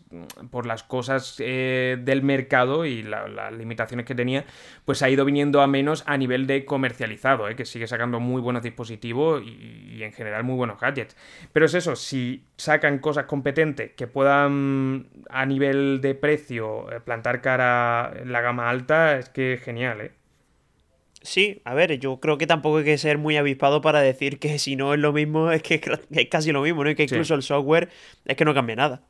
[0.50, 4.44] por las cosas eh, del mercado y las limitaciones que tenía,
[4.84, 8.40] pues ha ido viniendo a menos a nivel de comercializado, eh, que sigue sacando muy
[8.40, 11.16] buenos dispositivos y, en general muy buenos gadgets.
[11.52, 17.40] Pero es eso, si sacan cosas competentes que puedan a nivel de precio eh, plantar
[17.40, 20.12] cara en la gama alta, es que genial, ¿eh?
[21.26, 24.60] Sí, a ver, yo creo que tampoco hay que ser muy avispado para decir que
[24.60, 26.90] si no es lo mismo, es que es casi lo mismo, ¿no?
[26.90, 27.88] Y que incluso el software
[28.24, 29.02] es que no cambia nada.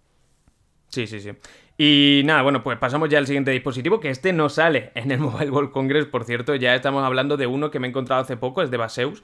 [0.88, 1.33] Sí, sí, sí.
[1.76, 5.18] Y nada, bueno, pues pasamos ya al siguiente dispositivo, que este no sale en el
[5.20, 8.38] Mobile World Congress, por cierto, ya estamos hablando de uno que me he encontrado hace
[8.38, 9.22] poco, es de Baseus,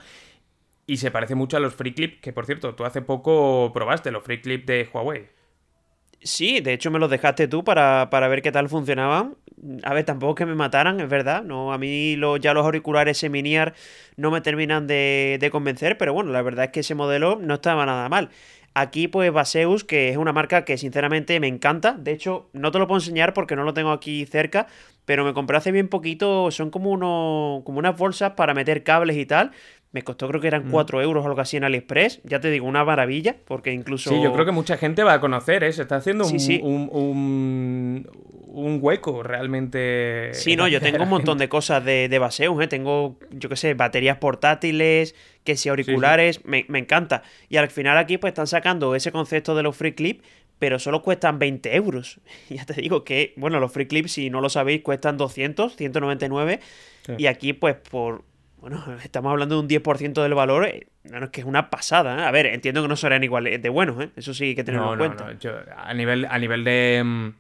[0.87, 4.11] y se parece mucho a los Free Clip, que por cierto, tú hace poco probaste
[4.11, 5.28] los Free Clip de Huawei.
[6.24, 9.37] Sí, de hecho me los dejaste tú para, para ver qué tal funcionaban
[9.85, 11.42] a ver, tampoco que me mataran, es verdad.
[11.42, 13.74] No, a mí ya los auriculares Seminiar
[14.16, 17.54] no me terminan de, de, convencer, pero bueno, la verdad es que ese modelo no
[17.54, 18.30] estaba nada mal.
[18.74, 21.92] Aquí, pues, Baseus, que es una marca que sinceramente me encanta.
[21.92, 24.66] De hecho, no te lo puedo enseñar porque no lo tengo aquí cerca,
[25.04, 26.50] pero me compré hace bien poquito.
[26.50, 29.52] Son como, unos, como unas bolsas para meter cables y tal.
[29.92, 31.02] Me costó creo que eran 4 mm.
[31.02, 32.22] euros o algo así en AliExpress.
[32.24, 34.09] Ya te digo, una maravilla, porque incluso...
[34.09, 35.72] Sí, yo creo que mucha gente va a conocer, ¿eh?
[35.72, 38.11] Se está haciendo un, un,
[38.46, 40.31] un, hueco realmente...
[40.33, 42.68] Sí, no, yo tengo un montón de cosas de, de Baseus, ¿eh?
[42.68, 47.22] Tengo, yo qué sé, baterías portátiles, que si auriculares, Me, me, encanta.
[47.50, 50.24] Y al final aquí pues están sacando ese concepto de los free clips,
[50.59, 52.18] pero solo cuestan 20 euros.
[52.48, 56.61] ya te digo que, bueno, los free clips, si no lo sabéis, cuestan 200, 199.
[57.18, 58.22] Y aquí pues por
[58.62, 62.20] bueno, estamos hablando de un 10% del valor, eh, no, es que es una pasada.
[62.20, 62.25] ¿eh?
[62.29, 64.11] A ver, entiendo que no serán igual de buenos, ¿eh?
[64.14, 65.33] eso sí hay que tenerlo en cuenta.
[65.33, 67.35] No, Yo, a nivel, a nivel de, mm,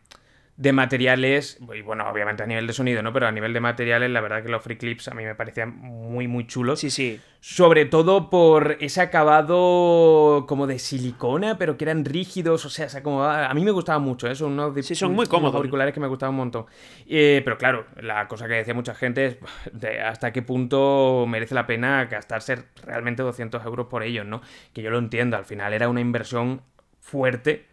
[0.56, 3.12] de materiales, y bueno, obviamente a nivel de sonido, ¿no?
[3.12, 5.74] Pero a nivel de materiales, la verdad que los free clips a mí me parecían
[5.78, 6.80] muy, muy chulos.
[6.80, 7.20] Sí, sí.
[7.40, 12.98] Sobre todo por ese acabado como de silicona, pero que eran rígidos, o sea, se
[12.98, 13.46] acomodaba.
[13.48, 14.34] A mí me gustaba mucho, ¿eh?
[14.34, 15.56] Son unos, sí, son muy cómodos.
[15.56, 16.66] auriculares que me gustaban un montón.
[17.06, 19.38] Eh, pero claro, la cosa que decía mucha gente es
[19.72, 24.42] de hasta qué punto merece la pena gastarse realmente 200 euros por ellos, ¿no?
[24.74, 26.60] Que yo lo entiendo, al final era una inversión
[27.00, 27.71] fuerte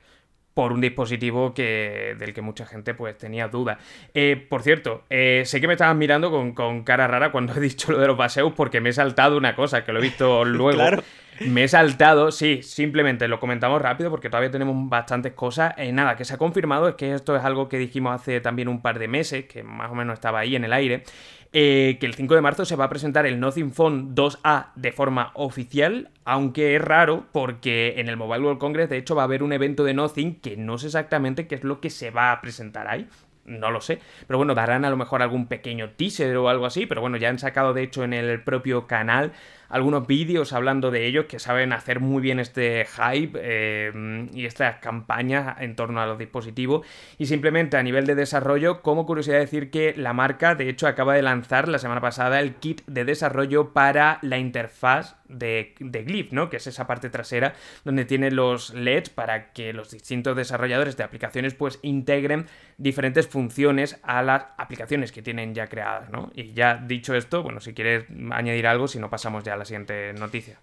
[0.59, 3.77] por un dispositivo que, del que mucha gente pues tenía dudas.
[4.13, 7.93] Eh, por cierto, eh, sé que me estabas mirando con, cara rara cuando he dicho
[7.93, 10.77] lo de los baseos porque me he saltado una cosa que lo he visto luego.
[10.77, 11.01] claro.
[11.39, 15.73] Me he saltado, sí, simplemente lo comentamos rápido porque todavía tenemos bastantes cosas.
[15.77, 18.67] Eh, nada, que se ha confirmado es que esto es algo que dijimos hace también
[18.67, 21.03] un par de meses, que más o menos estaba ahí en el aire.
[21.51, 24.91] Eh, que el 5 de marzo se va a presentar el Nothing Phone 2A de
[24.91, 29.25] forma oficial, aunque es raro porque en el Mobile World Congress de hecho va a
[29.25, 32.31] haber un evento de Nothing que no sé exactamente qué es lo que se va
[32.31, 33.07] a presentar ahí.
[33.45, 36.85] No lo sé, pero bueno, darán a lo mejor algún pequeño teaser o algo así,
[36.85, 39.31] pero bueno, ya han sacado de hecho en el propio canal
[39.69, 44.79] algunos vídeos hablando de ellos que saben hacer muy bien este hype eh, y estas
[44.79, 46.85] campañas en torno a los dispositivos.
[47.17, 51.13] Y simplemente a nivel de desarrollo, como curiosidad decir que la marca de hecho acaba
[51.13, 56.31] de lanzar la semana pasada el kit de desarrollo para la interfaz de, de Glyph,
[56.31, 56.49] ¿no?
[56.49, 57.53] Que es esa parte trasera
[57.85, 63.99] donde tiene los LEDs para que los distintos desarrolladores de aplicaciones pues integren diferentes funciones
[64.03, 66.31] a las aplicaciones que tienen ya creadas, ¿no?
[66.33, 70.13] Y ya dicho esto, bueno, si quieres añadir algo, si no pasamos ya la siguiente
[70.13, 70.59] noticia.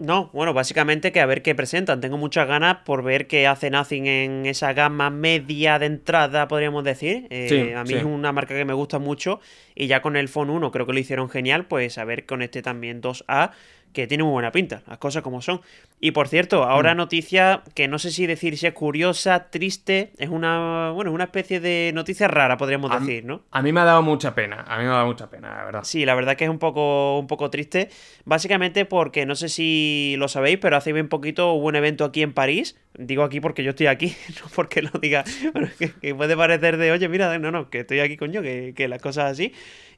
[0.00, 2.00] No, bueno, básicamente que a ver qué presentan.
[2.00, 6.84] Tengo muchas ganas por ver qué hace Nothing en esa gama media de entrada, podríamos
[6.84, 7.26] decir.
[7.28, 9.40] Eh, a mí es una marca que me gusta mucho
[9.74, 12.40] y ya con el Phone 1 creo que lo hicieron genial, pues a ver con
[12.40, 13.50] este también 2A
[13.92, 15.60] que tiene muy buena pinta, las cosas como son.
[16.00, 16.96] Y por cierto, ahora mm.
[16.96, 21.60] noticia que no sé si decir si es curiosa, triste, es una, bueno, una especie
[21.60, 23.42] de noticia rara, podríamos decir, ¿no?
[23.50, 25.64] A mí me ha dado mucha pena, a mí me ha dado mucha pena, la
[25.64, 25.80] verdad.
[25.84, 27.90] Sí, la verdad que es un poco, un poco triste,
[28.24, 32.22] básicamente porque no sé si lo sabéis, pero hace bien poquito hubo un evento aquí
[32.22, 36.36] en París, digo aquí porque yo estoy aquí, no porque lo diga, bueno, que, puede
[36.36, 39.52] parecer de, oye, mira, no, no, que estoy aquí coño, que, que las cosas así.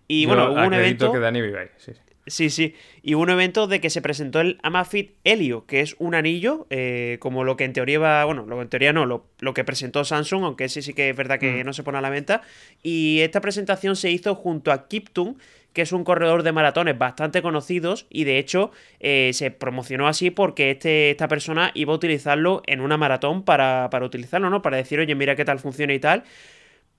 [0.08, 1.12] Y bueno, hubo un evento...
[1.12, 1.92] que Dani vive sí.
[1.92, 2.74] Sí, sí.
[3.02, 7.16] Y un evento de que se presentó el Amafit Helio, que es un anillo, eh,
[7.20, 8.24] como lo que en teoría va.
[8.24, 11.10] Bueno, lo que en teoría no, lo, lo, que presentó Samsung, aunque ese sí que
[11.10, 11.66] es verdad que mm.
[11.66, 12.42] no se pone a la venta.
[12.82, 15.38] Y esta presentación se hizo junto a Kiptun,
[15.72, 18.06] que es un corredor de maratones bastante conocidos.
[18.08, 22.80] Y de hecho, eh, se promocionó así porque este, esta persona iba a utilizarlo en
[22.80, 24.62] una maratón para, para utilizarlo, ¿no?
[24.62, 26.24] Para decir, oye, mira qué tal funciona y tal.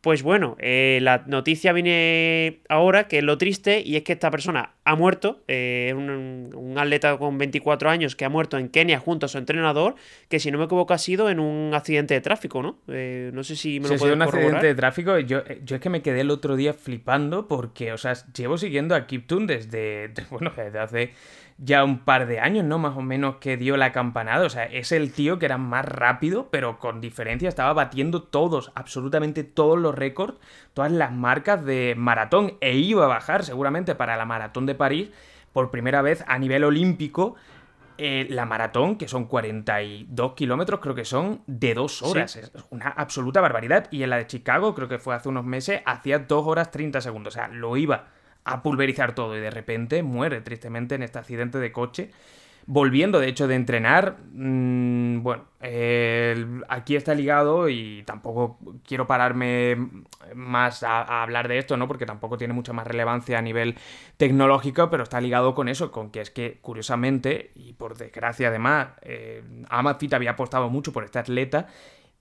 [0.03, 4.29] Pues bueno, eh, la noticia viene ahora, que es lo triste, y es que esta
[4.31, 9.27] persona ha muerto, eh, un, atleta con 24 años que ha muerto en Kenia junto
[9.27, 9.95] a su entrenador,
[10.27, 12.79] que si no me equivoco ha sido en un accidente de tráfico, ¿no?
[12.89, 15.17] Eh, no sé si me lo sí, puedes un accidente de tráfico.
[15.19, 18.95] Yo, yo es que me quedé el otro día flipando porque, o sea, llevo siguiendo
[18.95, 21.13] a Kiptoon desde, bueno, desde hace
[21.57, 22.79] ya un par de años, ¿no?
[22.79, 24.45] Más o menos que dio la campanada.
[24.45, 28.71] O sea, es el tío que era más rápido, pero con diferencia estaba batiendo todos,
[28.75, 30.39] absolutamente todos los récords,
[30.73, 32.57] todas las marcas de maratón.
[32.61, 35.09] E iba a bajar seguramente para la maratón de París
[35.51, 37.35] por primera vez a nivel olímpico.
[37.99, 42.35] Eh, la maratón, que son 42 kilómetros, creo que son de dos horas.
[42.35, 43.87] Es una absoluta barbaridad.
[43.91, 47.01] Y en la de Chicago, creo que fue hace unos meses, hacía 2 horas 30
[47.01, 47.35] segundos.
[47.35, 48.07] O sea, lo iba
[48.45, 52.11] a pulverizar todo y de repente muere tristemente en este accidente de coche.
[52.65, 55.43] Volviendo, de hecho, de entrenar, mm, bueno,
[56.69, 59.75] aquí está ligado y tampoco quiero pararme
[60.33, 61.89] más a, hablar de esto, ¿no?
[61.89, 63.75] Porque tampoco tiene mucha más relevancia a nivel
[64.15, 68.89] tecnológico, pero está ligado con eso, con que es que, curiosamente, y por desgracia además,
[69.01, 71.67] eh, había apostado mucho por este atleta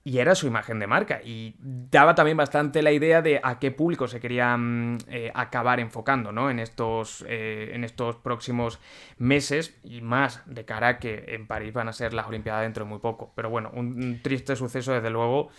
[0.05, 1.21] y era su imagen de marca.
[1.23, 5.79] Y daba también bastante la idea de a qué público se quería mm, eh, acabar
[5.79, 6.49] enfocando, ¿no?
[6.49, 8.79] En estos, eh, en estos próximos
[9.17, 12.83] meses y más de cara a que en París van a ser las Olimpiadas dentro
[12.83, 13.31] de muy poco.
[13.35, 15.49] Pero bueno, un, triste suceso desde luego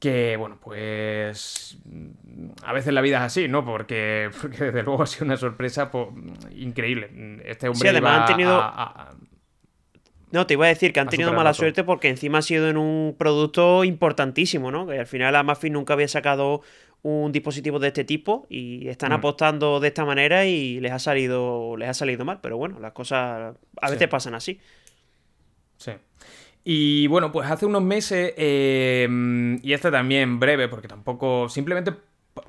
[0.00, 1.78] que, bueno, pues
[2.64, 3.64] a veces la vida es así, ¿no?
[3.64, 6.08] Porque, porque desde luego ha sido una sorpresa pues,
[6.50, 7.40] increíble.
[7.44, 8.60] Este hombre además han tenido...
[10.32, 12.78] No, te iba a decir que han tenido mala suerte porque encima ha sido en
[12.78, 14.86] un producto importantísimo, ¿no?
[14.86, 16.62] Que al final Amazfit nunca había sacado
[17.02, 19.14] un dispositivo de este tipo y están mm.
[19.14, 22.92] apostando de esta manera y les ha salido les ha salido mal, pero bueno, las
[22.92, 24.58] cosas a veces pasan así.
[25.76, 25.92] Sí.
[26.64, 31.92] Y bueno, pues hace unos meses, eh, y este también breve, porque tampoco, simplemente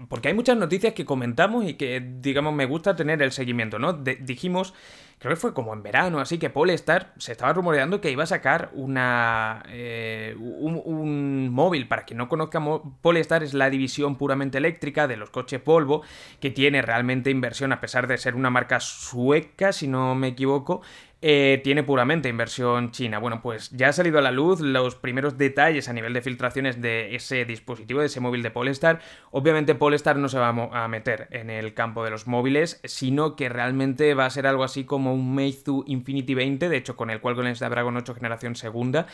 [0.07, 3.93] porque hay muchas noticias que comentamos y que, digamos, me gusta tener el seguimiento, ¿no?
[3.93, 4.73] dijimos
[5.19, 8.27] creo que fue como en verano, así que Polestar se estaba rumoreando que iba a
[8.27, 11.87] sacar una eh, un, móvil.
[11.87, 12.61] Para quien no conozca,
[13.01, 16.03] Polestar es la división puramente eléctrica de los coches Volvo,
[16.39, 20.81] que tiene realmente inversión, a pesar de ser una marca sueca, si no me equivoco,
[21.25, 23.17] eh, tiene puramente inversión china.
[23.17, 26.81] Bueno, pues ya ha salido a la luz los primeros detalles a nivel de filtraciones
[26.81, 28.99] de ese dispositivo, de ese móvil de Polestar.
[29.31, 33.47] Obviamente Polestar no se va a meter en el campo de los móviles, sino que
[33.47, 37.19] realmente va a ser algo así como un Meizu Infinity 20, de hecho con el
[37.19, 39.07] Qualcomm Snapdragon 8 generación segunda,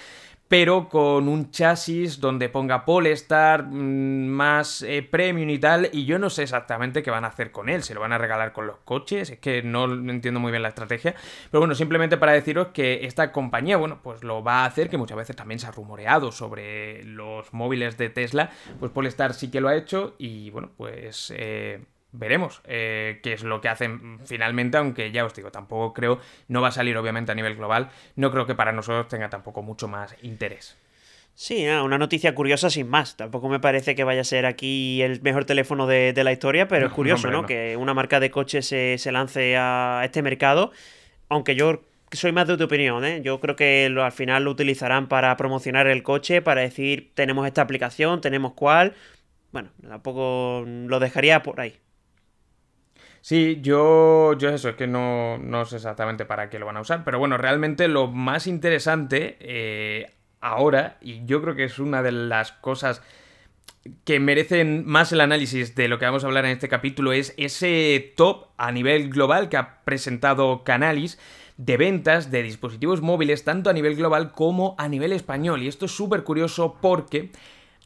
[0.49, 6.19] pero con un chasis donde ponga Polestar, mm, más eh, premium y tal, y yo
[6.19, 8.65] no sé exactamente qué van a hacer con él, se lo van a regalar con
[8.67, 11.13] los coches, es que no entiendo muy bien la estrategia,
[11.51, 14.97] pero bueno, simplemente para deciros que esta compañía, bueno, pues lo va a hacer, que
[14.97, 18.49] muchas veces también se ha rumoreado sobre los móviles de Tesla,
[18.79, 21.31] pues Polestar sí que lo ha hecho, y bueno, pues...
[21.35, 26.19] Eh, veremos eh, qué es lo que hacen finalmente, aunque ya os digo, tampoco creo,
[26.47, 29.61] no va a salir obviamente a nivel global, no creo que para nosotros tenga tampoco
[29.61, 30.77] mucho más interés.
[31.35, 33.15] Sí, una noticia curiosa sin más.
[33.15, 36.87] Tampoco me parece que vaya a ser aquí el mejor teléfono de, la historia, pero
[36.87, 37.45] es curioso, ¿no?
[37.45, 40.73] Que una marca de coches se, lance a este mercado,
[41.29, 43.21] aunque yo soy más de tu opinión, ¿eh?
[43.23, 47.61] Yo creo que al final lo utilizarán para promocionar el coche, para decir, tenemos esta
[47.61, 48.95] aplicación, tenemos cuál.
[49.53, 51.79] Bueno, tampoco lo dejaría por ahí.
[53.21, 56.81] Sí, yo, yo eso, es que no, no sé exactamente para qué lo van a
[56.81, 62.01] usar, pero bueno, realmente lo más interesante eh, ahora, y yo creo que es una
[62.01, 63.01] de las cosas
[64.03, 67.33] que merecen más el análisis de lo que vamos a hablar en este capítulo, es
[67.37, 71.19] ese top a nivel global que ha presentado Canalis,
[71.57, 75.61] de ventas de dispositivos móviles tanto a nivel global como a nivel español.
[75.61, 77.31] Y esto es súper curioso porque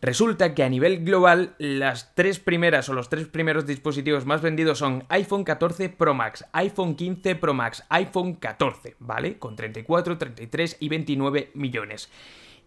[0.03, 4.79] Resulta que a nivel global las tres primeras o los tres primeros dispositivos más vendidos
[4.79, 9.39] son iPhone 14 Pro Max, iPhone 15 Pro Max, iPhone 14, ¿vale?
[9.39, 12.09] Con 34, 33 y 29 millones.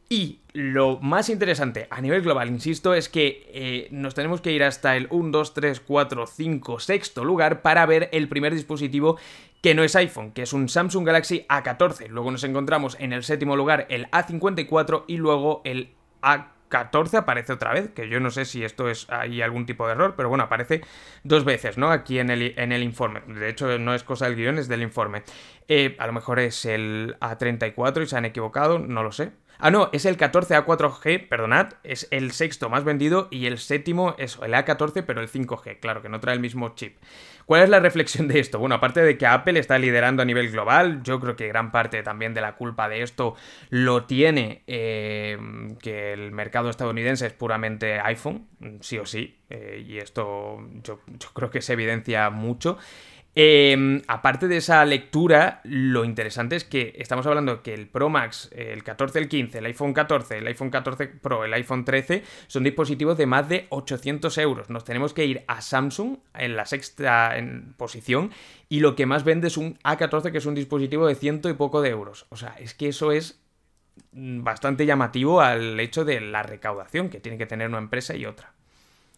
[0.09, 4.65] Y lo más interesante a nivel global, insisto, es que eh, nos tenemos que ir
[4.65, 9.19] hasta el 1, 2, 3, 4, 5, sexto lugar para ver el primer dispositivo
[9.61, 12.09] que no es iPhone, que es un Samsung Galaxy A14.
[12.09, 15.91] Luego nos encontramos en el séptimo lugar el A54 y luego el
[16.23, 19.87] A 14 aparece otra vez, que yo no sé si esto es hay algún tipo
[19.87, 20.83] de error, pero bueno, aparece
[21.23, 21.91] dos veces, ¿no?
[21.91, 23.21] Aquí en el, en el informe.
[23.27, 25.23] De hecho, no es cosa del guion, es del informe.
[25.69, 29.33] Eh, a lo mejor es el A34 y se han equivocado, no lo sé.
[29.59, 34.39] Ah, no, es el 14A4G, perdonad, es el sexto más vendido y el séptimo es
[34.43, 36.97] el A14, pero el 5G, claro, que no trae el mismo chip.
[37.47, 38.59] ¿Cuál es la reflexión de esto?
[38.59, 42.03] Bueno, aparte de que Apple está liderando a nivel global, yo creo que gran parte
[42.03, 43.37] también de la culpa de esto
[43.71, 45.39] lo tiene eh,
[45.81, 48.49] que el mercado estadounidense es puramente iPhone,
[48.81, 51.01] sí o sí, eh, y esto yo
[51.33, 52.79] creo que se evidencia mucho.
[53.39, 58.49] Em, aparte de esa lectura, lo interesante es que estamos hablando que el Pro Max,
[58.57, 62.65] el 14, el 15, el iPhone 14, el iPhone 14 Pro, el iPhone 13 son
[62.65, 64.71] dispositivos de más de 800 euros.
[64.71, 68.31] Nos tenemos que ir a Samsung en la sexta en posición
[68.71, 71.53] y lo que más vende es un A14 que es un dispositivo de ciento y
[71.53, 72.25] poco de euros.
[72.31, 73.39] O sea, es que eso es
[74.13, 78.56] bastante llamativo al hecho de la recaudación que tiene que tener una empresa y otra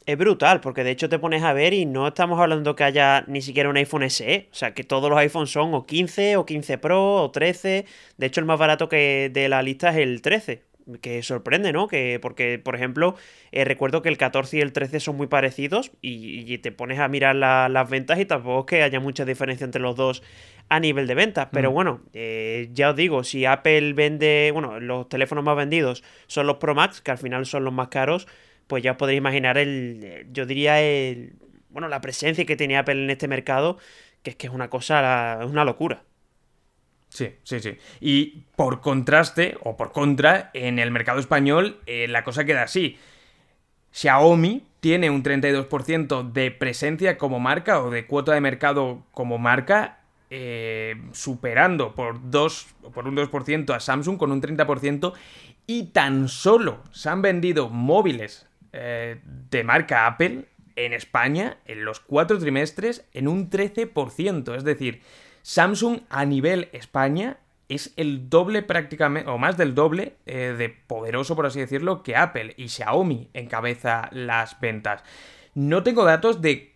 [0.08, 3.24] es brutal, porque de hecho te pones a ver y no estamos hablando que haya
[3.26, 6.46] ni siquiera un iPhone SE, o sea, que todos los iPhones son o 15 o
[6.46, 7.84] 15 Pro o 13,
[8.16, 10.62] de hecho el más barato que de la lista es el 13,
[11.02, 11.88] que sorprende, ¿no?
[11.88, 13.16] Que, porque, por ejemplo,
[13.52, 17.08] eh, recuerdo que el 14 y el 13 son muy parecidos y, te pones a
[17.08, 20.22] mirar las ventas y tampoco es que haya mucha diferencia entre los dos
[20.70, 21.48] a nivel de ventas.
[21.52, 21.74] Pero mm.
[21.74, 26.56] bueno, eh, ya os digo, si Apple vende, bueno, los teléfonos más vendidos son los
[26.56, 28.26] Pro Max, que al final son los más caros,
[28.68, 31.32] pues ya os podréis imaginar el, yo diría, el,
[31.70, 33.78] bueno, la presencia que tenía Apple en este mercado,
[34.22, 36.04] que es que es una cosa, es una locura.
[37.08, 37.78] Sí, sí, sí.
[38.00, 42.98] Y por contraste, o por contra, en el mercado español eh, la cosa queda así.
[43.90, 50.00] Xiaomi tiene un 32% de presencia como marca o de cuota de mercado como marca,
[50.30, 55.14] eh, superando por, dos, por un 2% a Samsung con un 30%,
[55.66, 60.44] y tan solo se han vendido móviles eh, de marca Apple
[60.76, 64.56] en España en los cuatro trimestres en un 13%.
[64.56, 65.02] Es decir,
[65.42, 67.38] Samsung a nivel España
[67.68, 72.16] es el doble prácticamente, o más del doble eh, de poderoso, por así decirlo, que
[72.16, 75.02] Apple y Xiaomi encabeza las ventas.
[75.54, 76.74] No tengo datos de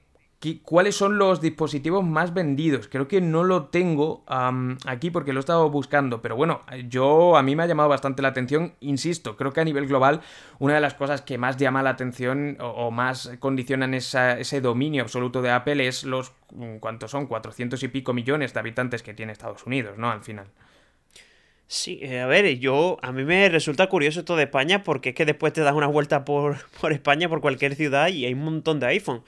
[0.64, 2.88] cuáles son los dispositivos más vendidos.
[2.88, 4.24] Creo que no lo tengo
[4.86, 8.22] aquí porque lo he estado buscando, pero bueno, yo a mí me ha llamado bastante
[8.22, 10.20] la atención, insisto, creo que a nivel global
[10.58, 15.42] una de las cosas que más llama la atención o, más condicionan ese dominio absoluto
[15.42, 16.32] de Apple es los,
[16.80, 17.26] ¿cuántos son?
[17.26, 20.10] 400 y pico millones de habitantes que tiene Estados Unidos, ¿no?
[20.10, 20.46] Al final.
[21.68, 25.14] Sí, eh, a ver, yo a mí me resulta curioso esto de España porque es
[25.14, 28.44] que después te das una vuelta por, por España, por cualquier ciudad y hay un
[28.44, 29.22] montón de iPhone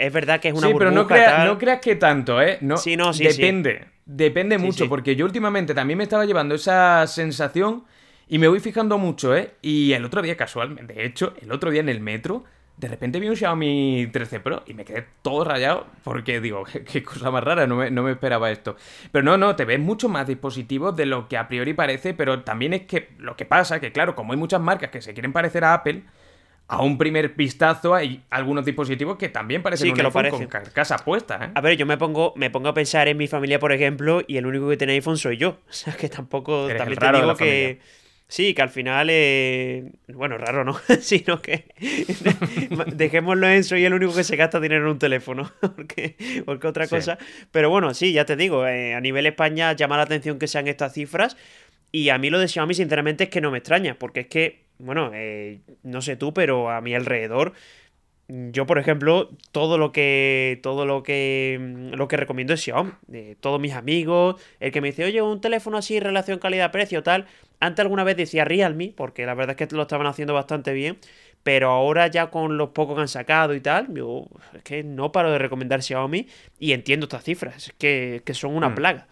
[0.00, 2.58] es verdad que es una Sí, pero no, creas que tanto, ¿eh?
[2.62, 3.24] No, sí, no, sí.
[3.24, 3.84] Depende.
[4.06, 7.84] Depende mucho, porque yo últimamente también me estaba llevando esa sensación
[8.28, 9.52] y me voy fijando mucho, ¿eh?
[9.62, 12.44] Y el otro día, casualmente, de hecho, el otro día en el metro,
[12.78, 17.02] de repente vi un Xiaomi 13 Pro y me quedé todo rayado porque digo, qué,
[17.02, 18.76] cosa más rara, no me, no me, esperaba esto.
[19.12, 22.42] Pero no, no, te ves mucho más dispositivos de lo que a priori parece, pero
[22.42, 25.32] también es que lo que pasa, que claro, como hay muchas marcas que se quieren
[25.32, 26.02] parecer a Apple,
[26.70, 31.46] a un primer vistazo hay algunos dispositivos que también parecen que lo con carcasa puesta.
[31.46, 31.50] ¿eh?
[31.52, 34.36] A ver, yo me pongo, me pongo a pensar en mi familia, por ejemplo, y
[34.36, 35.58] el único que tiene iPhone soy yo.
[35.68, 36.68] O sea, que tampoco...
[36.68, 37.80] también te digo que...
[38.28, 39.90] Sí, que al final, eh...
[40.14, 41.64] bueno, raro no, sino que
[42.94, 46.14] dejémoslo en soy el único que se gasta dinero en un teléfono, porque,
[46.44, 47.18] porque otra cosa.
[47.50, 50.68] Pero bueno, sí, ya te digo, eh, a nivel España llama la atención que sean
[50.68, 51.36] estas cifras
[51.92, 54.70] y a mí lo de Xiaomi sinceramente es que no me extraña, porque es que
[54.82, 57.52] bueno, eh, no sé tú, pero a mi alrededor,
[58.28, 62.92] yo por ejemplo, todo lo que, todo lo que, mm, lo que recomiendo es Xiaomi.
[63.06, 67.26] De todos mis amigos, el que me dice, oye, un teléfono así, relación calidad-precio, tal.
[67.60, 70.98] Antes alguna vez decía Realme, porque la verdad es que lo estaban haciendo bastante bien.
[71.42, 75.10] Pero ahora ya con los pocos que han sacado y tal, yo es que no
[75.10, 76.26] paro de recomendar Xiaomi
[76.58, 78.74] y entiendo estas cifras, es que, que son una mm.
[78.74, 79.06] plaga.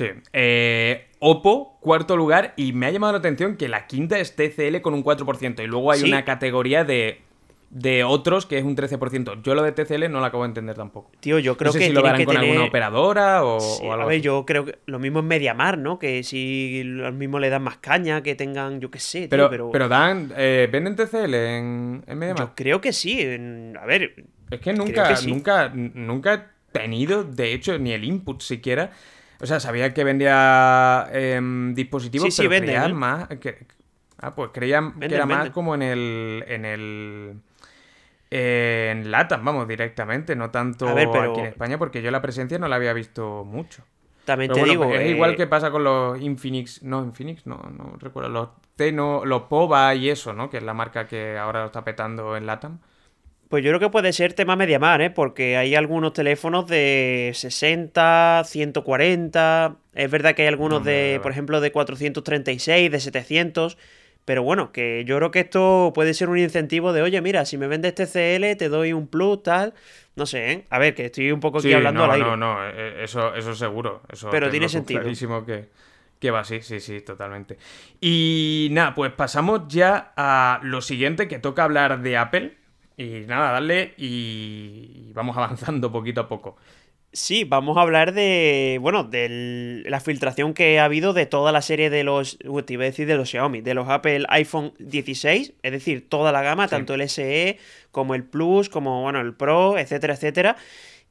[0.00, 0.20] Sí.
[0.32, 4.80] Eh, Oppo, cuarto lugar, y me ha llamado la atención que la quinta es TCL
[4.80, 7.20] con un 4%, y luego hay una categoría de
[7.72, 9.42] de otros que es un 13%.
[9.44, 11.12] Yo lo de TCL no lo acabo de entender tampoco.
[11.20, 13.84] Tío, yo creo no sé que si lo que con tener- alguna operadora o, Sí,
[13.86, 14.22] o algo a ver, así.
[14.24, 15.96] yo creo que lo mismo en Mediamar, ¿no?
[16.00, 19.50] Que si lo mismo le dan más caña, que tengan, yo qué sé, tío, Pero,
[19.50, 22.48] pero, pero, dan, eh, ¿venden TCL en, en MediaMarkt?
[22.50, 23.20] yo creo que sí.
[23.20, 24.16] en- A ver,
[24.50, 25.30] Es que nunca, que sí.
[25.30, 28.90] nunca, nunca he tenido, de hecho, ni el input siquiera.
[29.40, 32.92] O sea, sabía que vendía em, dispositivos, Sí, sí, pero venden, creía ¿eh?
[32.94, 33.28] más.
[33.40, 33.66] que-
[34.20, 36.44] ah, pues creía que Venden, era más como en el.
[36.46, 37.40] en el.
[38.30, 42.10] eh, en Latam, vamos, directamente, no tanto A ver, pero- aquí en España, porque yo
[42.10, 43.82] la presencia no la había visto mucho.
[44.24, 44.94] también Pero te bueno, digo.
[45.00, 49.24] es eh, igual que pasa con los Infinix, no, Infinix, no, no recuerdo, los Teno,
[49.24, 50.48] los Pova y eso, ¿no?
[50.48, 52.78] Que es la marca que ahora lo está petando en Latam.
[53.50, 55.10] Pues yo creo que puede ser tema Mediamar, ¿eh?
[55.10, 59.76] Porque hay algunos teléfonos de 60, 140.
[59.92, 63.76] Es verdad que hay algunos de, por ejemplo, de 436, de 700.
[64.24, 67.58] Pero bueno, que yo creo que esto puede ser un incentivo de, oye, mira, si
[67.58, 69.74] me vendes TCL, te doy un plus, tal.
[70.14, 70.64] No sé, ¿eh?
[70.70, 72.30] A ver, que estoy un poco aquí Sí, hablando no, al aire.
[72.30, 74.02] no, no, eh, eso, eso seguro.
[74.12, 75.00] Eso Pero tiene sentido.
[75.00, 75.70] Clarísimo que,
[76.20, 77.58] que va así, sí, sí, totalmente.
[78.00, 82.59] Y nada, pues pasamos ya a lo siguiente, que toca hablar de Apple.
[83.00, 86.56] Y nada, darle y vamos avanzando poquito a poco.
[87.12, 91.60] Sí, vamos a hablar de, bueno, de la filtración que ha habido de toda la
[91.60, 95.54] serie de los, te iba a decir de los Xiaomi, de los Apple iPhone 16,
[95.60, 96.70] es decir, toda la gama, Sí.
[96.70, 97.58] tanto el SE
[97.90, 100.56] como el Plus, como, bueno, el Pro, etcétera, etcétera.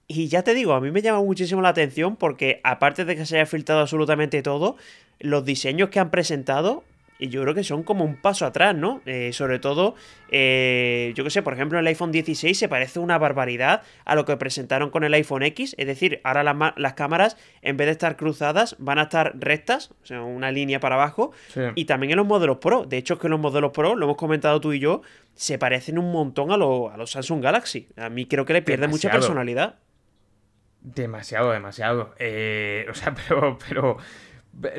[0.07, 3.25] Y ya te digo, a mí me llama muchísimo la atención porque aparte de que
[3.25, 4.77] se haya filtrado absolutamente todo,
[5.19, 6.85] los diseños que han presentado,
[7.19, 9.01] y yo creo que son como un paso atrás, ¿no?
[9.05, 9.93] Eh, sobre todo,
[10.29, 14.23] eh, yo que sé, por ejemplo, el iPhone 16 se parece una barbaridad a lo
[14.25, 17.91] que presentaron con el iPhone X, es decir, ahora las, las cámaras, en vez de
[17.91, 21.61] estar cruzadas, van a estar rectas, o sea, una línea para abajo, Sí.
[21.75, 22.85] y también en los modelos Pro.
[22.85, 25.01] De hecho, es que los modelos Pro, lo hemos comentado tú y yo,
[25.35, 27.89] se parecen un montón a, lo- a los Samsung Galaxy.
[27.97, 29.75] A mí creo que le pierde mucha personalidad.
[30.81, 32.13] Demasiado, demasiado.
[32.19, 33.97] Eh, o sea, pero, pero,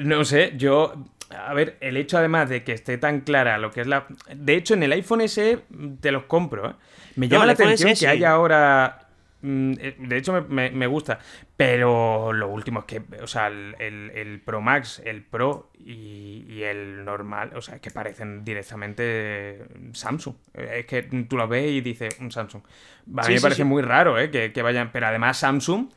[0.02, 0.94] no sé, yo,
[1.30, 4.06] a ver, el hecho además de que esté tan clara lo que es la...
[4.34, 5.58] De hecho, en el iPhone SE
[6.00, 6.74] te los compro, ¿eh?
[7.16, 9.08] Me llama la atención SE que haya ahora...
[9.42, 11.18] mm, eh, De hecho, me, me- me gusta.
[11.56, 16.44] Pero lo último es que, o sea, el, el- el Pro Max, el Pro y,
[16.48, 20.34] y el normal, o sea, es que parecen directamente Samsung.
[20.54, 22.62] Eh, Es que tú lo ves y dices un Samsung.
[22.62, 23.64] A mí Sí, me sí, parece sí.
[23.64, 24.30] muy raro, ¿eh?
[24.30, 24.90] Que, que vayan.
[24.92, 25.88] Pero además, Samsung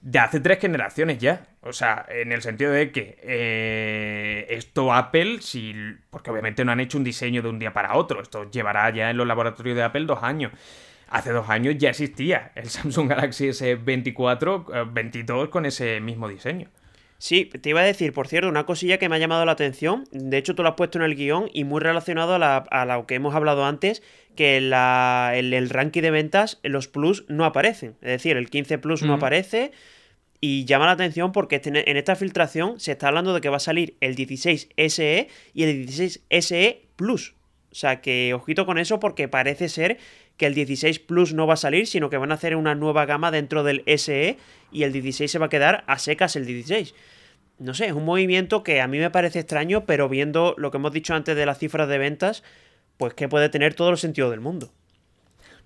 [0.00, 1.46] de hace tres generaciones ya.
[1.62, 5.74] O sea, en el sentido de que eh, esto Apple, si,
[6.10, 9.10] porque obviamente no han hecho un diseño de un día para otro, esto llevará ya
[9.10, 10.52] en los laboratorios de Apple dos años.
[11.08, 16.68] Hace dos años ya existía el Samsung Galaxy S24, eh, 22 con ese mismo diseño.
[17.22, 20.04] Sí, te iba a decir, por cierto, una cosilla que me ha llamado la atención.
[20.10, 22.86] De hecho, tú lo has puesto en el guion y muy relacionado a, la- a
[22.86, 24.02] lo que hemos hablado antes,
[24.36, 27.90] que la, el, el ranking de ventas, los Plus no aparecen.
[28.00, 29.18] Es decir, el 15 Plus no Ujú.
[29.18, 29.70] aparece.
[30.40, 33.58] Y llama la atención porque este- en esta filtración se está hablando de que va
[33.58, 37.34] a salir el 16 SE y el 16 SE Plus.
[37.70, 39.98] O sea que ojito con eso porque parece ser
[40.40, 43.04] que el 16 Plus no va a salir, sino que van a hacer una nueva
[43.04, 44.38] gama dentro del SE
[44.72, 46.94] y el 16 se va a quedar a secas el 16.
[47.58, 50.78] No sé, es un movimiento que a mí me parece extraño, pero viendo lo que
[50.78, 52.42] hemos dicho antes de las cifras de ventas,
[52.96, 54.70] pues que puede tener todo el sentido del mundo.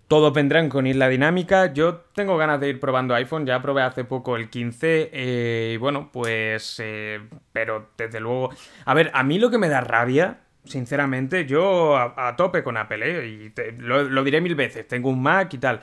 [0.08, 1.72] Todos vendrán con isla dinámica.
[1.72, 3.46] Yo tengo ganas de ir probando iPhone.
[3.46, 5.10] Ya probé hace poco el 15.
[5.12, 6.80] eh, y bueno, pues.
[6.82, 7.20] eh,
[7.52, 8.50] pero desde luego.
[8.84, 10.40] A ver, a mí lo que me da rabia.
[10.64, 13.26] Sinceramente, yo a, tope con Apple, ¿eh?
[13.28, 14.88] Y te- lo, lo diré mil veces.
[14.88, 15.80] Tengo un Mac y tal.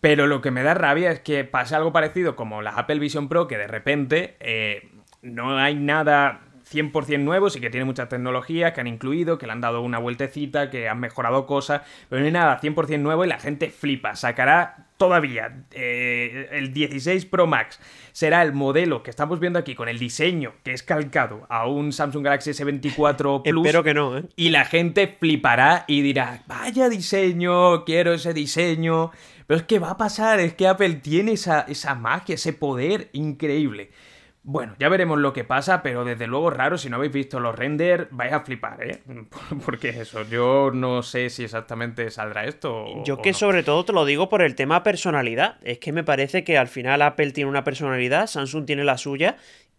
[0.00, 3.28] Pero lo que me da rabia es que pase algo parecido como las Apple Vision
[3.28, 4.90] Pro, que de repente eh,
[5.22, 6.40] no hay nada
[6.70, 9.98] 100% nuevo, sí que tiene muchas tecnologías que han incluido, que le han dado una
[9.98, 14.14] vueltecita, que han mejorado cosas, pero no hay nada 100% nuevo y la gente flipa.
[14.16, 17.80] Sacará todavía eh, el 16 Pro Max.
[18.12, 21.92] Será el modelo que estamos viendo aquí con el diseño que es calcado a un
[21.92, 23.66] Samsung Galaxy S24 Plus.
[23.66, 24.24] Espero que no, ¿eh?
[24.36, 29.10] Y la gente flipará y dirá, vaya diseño, quiero ese diseño.
[29.46, 33.08] Pero es que va a pasar, es que Apple tiene esa, esa magia, ese poder
[33.12, 33.90] increíble.
[34.52, 37.54] Bueno, ya veremos lo que pasa, pero desde luego raro, si no habéis visto los
[37.54, 38.98] render, vais a flipar, ¿eh?
[39.64, 43.38] Porque eso, yo no sé si exactamente saldrá esto o Yo o que no.
[43.38, 45.58] sobre todo te lo digo por el tema personalidad.
[45.62, 49.36] Es que me parece que al final Apple tiene una personalidad, Samsung tiene la suya.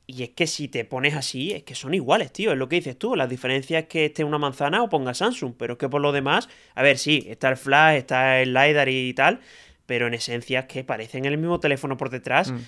[0.07, 2.53] Y es que si te pones así, es que son iguales, tío.
[2.53, 3.17] Es lo que dices tú.
[3.17, 5.53] La diferencia es que esté una manzana o ponga Samsung.
[5.57, 8.88] Pero es que por lo demás, a ver, sí, está el flash, está el LiDAR
[8.88, 9.41] y tal.
[9.86, 12.51] Pero en esencia es que parecen el mismo teléfono por detrás.
[12.51, 12.59] Mm.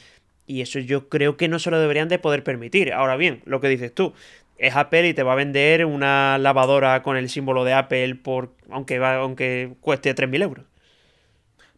[0.45, 2.93] Y eso yo creo que no se lo deberían de poder permitir.
[2.93, 4.13] Ahora bien, lo que dices tú,
[4.57, 8.53] es Apple y te va a vender una lavadora con el símbolo de Apple por
[8.69, 10.65] aunque, va, aunque cueste 3.000 euros.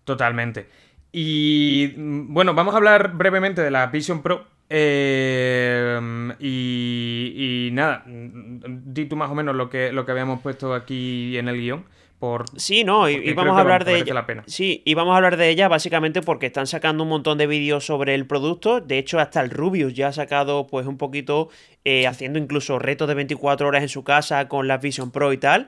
[0.03, 0.68] Totalmente.
[1.11, 4.45] Y bueno, vamos a hablar brevemente de la Vision Pro.
[4.70, 5.99] Eh,
[6.39, 11.38] y, nada, mm, di tú más o menos lo que, lo que habíamos puesto aquí
[11.38, 11.86] en el guion.
[12.26, 14.26] Por, sí, no, y, vamos a hablar de ella.
[14.47, 17.86] Sí, y vamos a hablar de ella básicamente porque están sacando un montón de vídeos
[17.86, 18.82] sobre el producto.
[18.82, 21.49] De hecho, hasta el Rubius ya ha sacado pues un poquito,
[21.84, 25.38] eh, haciendo incluso retos de 24 horas en su casa con la Vision Pro y
[25.38, 25.67] tal.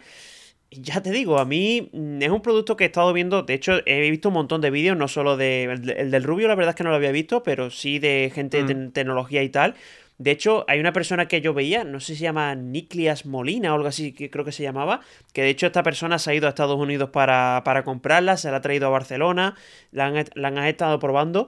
[0.71, 3.73] Ya te digo, a mí mm, es un producto que he estado viendo, de hecho
[3.85, 6.75] he visto un montón de vídeos, no solo de el, del Rubio, la verdad es
[6.75, 8.91] que no lo había visto, pero sí de gente de mm.
[8.93, 9.75] tecnología y tal.
[10.17, 13.71] De hecho, hay una persona que yo veía, no sé si se llama Niclias Molina
[13.71, 15.01] o algo así, que creo que se llamaba,
[15.31, 18.49] que de hecho esta persona se ha ido a Estados Unidos para, para comprarla, se
[18.49, 19.55] la ha traído a Barcelona,
[19.91, 21.47] la han, la han estado probando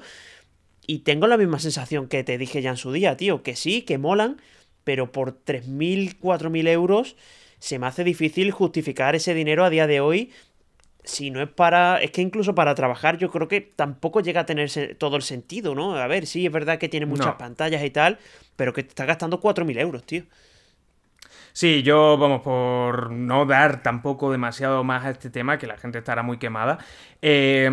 [0.90, 3.84] y tengo la misma sensación que te dije ya en su día, tío, que sí,
[3.84, 4.42] que molan,
[4.84, 7.16] pero por 3.000, 4.000 euros
[7.60, 10.32] se me hace difícil justificar ese dinero a día de hoy.
[11.04, 12.02] Si no es para.
[12.02, 15.74] Es que incluso para trabajar, yo creo que tampoco llega a tener todo el sentido,
[15.74, 15.96] ¿no?
[15.96, 18.20] A ver, sí, es verdad que tiene muchas pantallas y tal,
[18.56, 20.24] pero que te está gastando 4.000 euros, tío.
[21.54, 25.98] Sí, yo, vamos, por no dar tampoco demasiado más a este tema, que la gente
[25.98, 26.78] estará muy quemada.
[27.22, 27.70] Eh,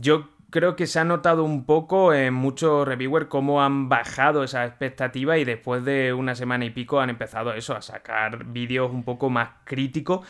[0.00, 4.64] yo creo que se ha notado un poco en muchos reviewers cómo han bajado esa
[4.64, 9.02] expectativa y después de una semana y pico han empezado eso, a sacar vídeos un
[9.02, 10.24] poco más críticos.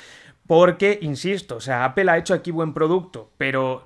[0.46, 3.84] Porque, insisto, o sea, Apple ha hecho aquí buen producto, pero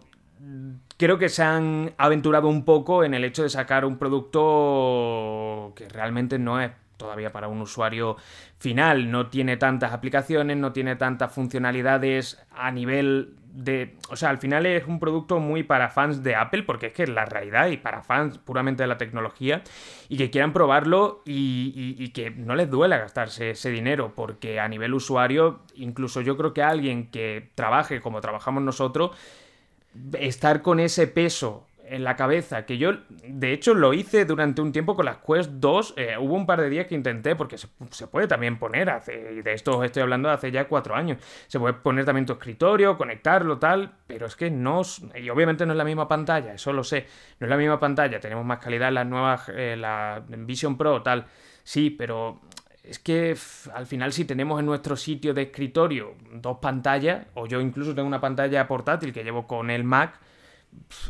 [0.96, 5.88] creo que se han aventurado un poco en el hecho de sacar un producto que
[5.88, 8.16] realmente no es todavía para un usuario
[8.58, 9.10] final.
[9.10, 13.96] No tiene tantas aplicaciones, no tiene tantas funcionalidades a nivel de...
[14.10, 17.04] O sea, al final es un producto muy para fans de Apple, porque es que
[17.04, 19.62] es la realidad, y para fans puramente de la tecnología,
[20.08, 24.92] y que quieran probarlo y, que no les duela gastarse ese dinero, porque a nivel
[24.92, 29.12] usuario, incluso yo creo que alguien que trabaje como trabajamos nosotros,
[30.12, 32.92] estar con ese peso en la cabeza, que yo
[33.26, 36.60] de hecho lo hice durante un tiempo con las Quest 2, eh, hubo un par
[36.60, 40.50] de días que intenté, porque se, puede también poner, hace, de esto estoy hablando hace
[40.50, 44.82] ya cuatro años, se puede poner también tu escritorio, conectarlo, tal, pero es que no,
[45.14, 47.06] y obviamente no es la misma pantalla, eso lo sé,
[47.40, 51.26] no es la misma pantalla, tenemos más calidad las nuevas, eh, la Vision Pro, tal,
[51.62, 52.40] sí, pero
[52.88, 53.36] es que
[53.74, 58.08] al final si tenemos en nuestro sitio de escritorio dos pantallas, o yo incluso tengo
[58.08, 60.18] una pantalla portátil que llevo con el Mac,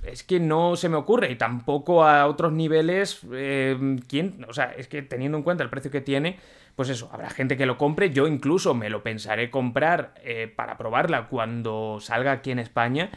[0.04, 4.44] es que no se me ocurre y tampoco a otros niveles, eh, ¿quién?
[4.48, 6.38] O sea, es que teniendo en cuenta el precio que tiene,
[6.76, 10.76] pues eso, habrá gente que lo compre, yo incluso me lo pensaré comprar eh, para
[10.76, 13.10] probarla cuando salga aquí en España,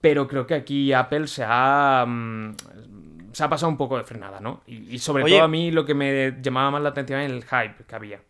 [0.00, 2.04] pero creo que aquí Apple se ha...
[2.06, 2.54] Mm,
[3.32, 4.62] se ha pasado un poco de frenada, ¿no?
[4.66, 7.84] Y, sobre todo a mí lo que me llamaba más la atención es el hype
[7.86, 8.20] que había.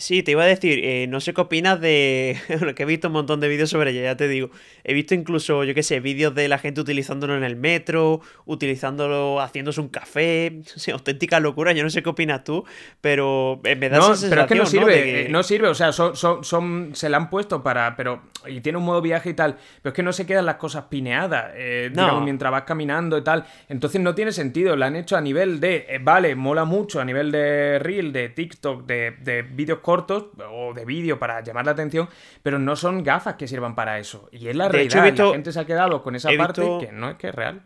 [0.00, 2.38] Sí, te iba a decir, eh, no sé qué opinas de.
[2.60, 4.50] lo que he visto un montón de vídeos sobre ella, ya te digo.
[4.82, 9.40] He visto incluso, yo qué sé, vídeos de la gente utilizándolo en el metro, utilizándolo
[9.40, 10.60] haciéndose un café.
[10.90, 12.64] O auténtica locura, yo no sé qué opinas tú,
[13.00, 15.92] pero me da no, esa Pero es que no sirve, eh, no sirve, o sea,
[15.92, 17.94] son, son, se la han puesto para.
[17.96, 20.56] pero Y tiene un modo viaje y tal, pero es que no se quedan las
[20.56, 23.44] cosas pineadas, eh, digamos, mientras vas caminando y tal.
[23.68, 25.86] Entonces no tiene sentido, la han hecho a nivel de.
[25.88, 30.72] Eh, vale, mola mucho, a nivel de Reel, de TikTok, de, de vídeos cortos o
[30.72, 32.08] de vídeo para llamar la atención,
[32.44, 34.28] pero no son gafas que sirvan para eso.
[34.30, 37.16] Y es la realidad, la gente se ha quedado con esa parte que no es
[37.16, 37.62] que es real.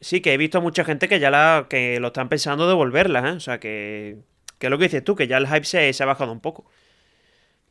[0.00, 3.24] Sí, que he visto a mucha gente que ya la que lo están pensando devolverlas,
[3.24, 3.36] ¿eh?
[3.36, 4.18] O sea, que,
[4.58, 6.40] que es lo que dices tú, que ya el hype se, se ha bajado un
[6.40, 6.68] poco.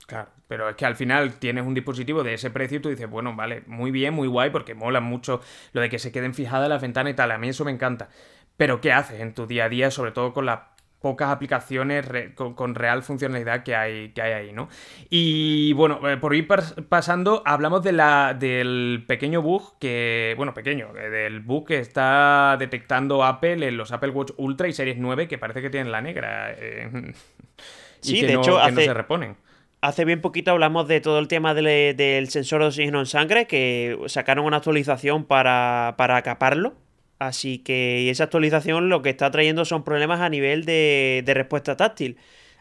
[0.08, 3.10] Claro, pero es que al final tienes un dispositivo de ese precio y tú dices,
[3.10, 5.42] bueno, vale, muy bien, muy guay, porque mola mucho
[5.74, 8.08] lo de que se queden fijadas las ventanas y tal, a mí eso me encanta.
[8.56, 10.70] Pero ¿qué haces en tu día a día, sobre todo con la
[11.02, 14.68] pocas aplicaciones con, real funcionalidad que hay, que hay ahí, ¿no?
[15.10, 16.48] Y bueno, eh, por ir
[16.90, 22.58] pasando, hablamos de la, del pequeño bug que, bueno, pequeño, eh, del bug que está
[22.60, 26.02] detectando Apple en los Apple Watch Ultra y Series 9, que parece que tienen la
[26.02, 26.52] negra.
[26.52, 27.14] Eh,
[28.02, 29.38] sí, de hecho, hace, se reponen.
[29.82, 33.98] Hace bien poquito hablamos de todo el tema del, sensor de oxígeno en sangre, que
[34.08, 36.74] sacaron una actualización para, para acaparlo
[37.20, 42.18] Así que esa actualización lo que está trayendo son problemas a nivel de, respuesta táctil.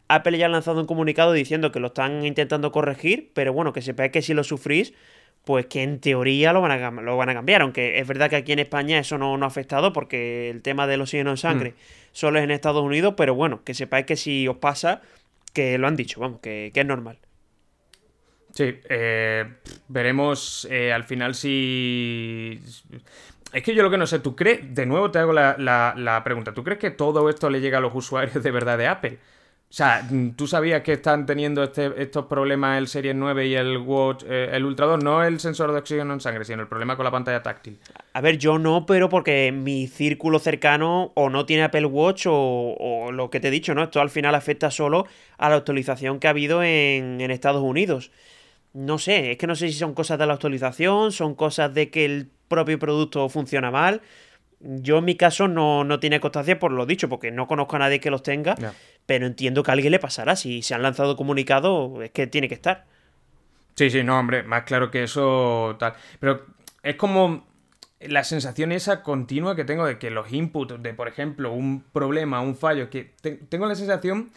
[0.08, 3.82] Apple ya ha lanzado un comunicado diciendo que lo están intentando corregir, pero bueno, que
[3.82, 4.94] sepáis que si lo sufrís,
[5.44, 7.62] pues que en teoría lo van a, lo van a cambiar.
[7.62, 10.88] Aunque es verdad que aquí en España eso no, no ha afectado porque el tema
[10.88, 11.74] del oxígeno en sangre mm.
[12.12, 15.02] solo es en Estados Unidos, pero bueno, que sepáis que si os pasa,
[15.52, 17.18] que lo han dicho, vamos, que, es normal.
[18.54, 19.44] Sí, eh,
[19.86, 22.60] veremos eh, al final si
[23.52, 24.74] es que yo lo que no sé, ¿tú crees?
[24.74, 26.52] De nuevo te hago la, pregunta.
[26.52, 29.18] ¿Tú crees que todo esto le llega a los usuarios de verdad de Apple?
[29.70, 30.02] O sea,
[30.34, 34.48] ¿tú sabías que están teniendo este, estos problemas el Series 9 y el Watch, eh,
[34.52, 35.04] el Ultra 2?
[35.04, 37.78] No el sensor de oxígeno en sangre, sino el problema con la pantalla táctil.
[38.14, 43.10] A ver, yo no, pero porque mi círculo cercano o no tiene Apple Watch o,
[43.12, 43.82] lo que te he dicho, ¿no?
[43.82, 48.10] Esto al final afecta solo a la actualización que ha habido en, en Estados Unidos.
[48.72, 51.90] No sé, es que no sé si son cosas de la actualización, son cosas de
[51.90, 54.02] que el propio producto funciona mal.
[54.60, 57.80] Yo en mi caso no, no tiene constancia por lo dicho, porque no conozco a
[57.80, 58.56] nadie que los tenga,
[59.06, 60.36] pero entiendo que a alguien le pasará.
[60.36, 62.84] Si se han lanzado comunicados, es que tiene que estar.
[63.76, 65.94] Sí, sí, no, hombre, más claro que eso tal.
[66.18, 66.44] Pero
[66.82, 67.46] es como
[68.00, 72.40] la sensación esa continua que tengo de que los inputs de, por ejemplo, un problema,
[72.40, 73.12] un fallo, que
[73.48, 74.30] tengo la sensación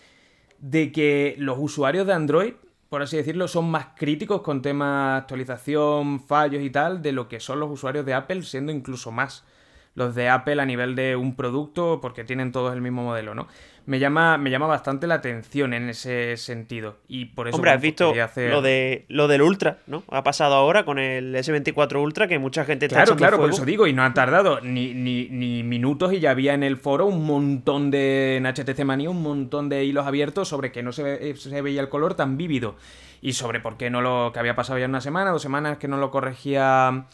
[0.59, 2.53] de que los usuarios de Android,
[2.91, 7.39] por así decirlo, son más críticos con temas actualización, fallos y tal, de lo que
[7.39, 9.45] son los usuarios de Apple, siendo incluso más
[9.93, 13.47] los de Apple a nivel de un producto, porque tienen todos el mismo modelo, ¿no?
[13.85, 16.97] Me llama, me llama bastante la atención en ese sentido.
[17.07, 17.55] Y por eso.
[17.57, 20.03] Hombre, has visto lo, de, lo del Ultra, ¿no?
[20.09, 23.65] Ha pasado ahora con el S24 Ultra que mucha gente está Claro, claro, por eso
[23.65, 27.07] digo, y no ha tardado ni, ni, ni, minutos y ya había en el foro
[27.07, 28.37] un montón de.
[28.37, 31.89] En HTC Manía, un montón de hilos abiertos sobre que no se, se veía el
[31.89, 32.75] color tan vívido.
[33.19, 34.31] Y sobre por qué no lo.
[34.31, 37.07] que había pasado ya una semana, dos semanas que no lo corregía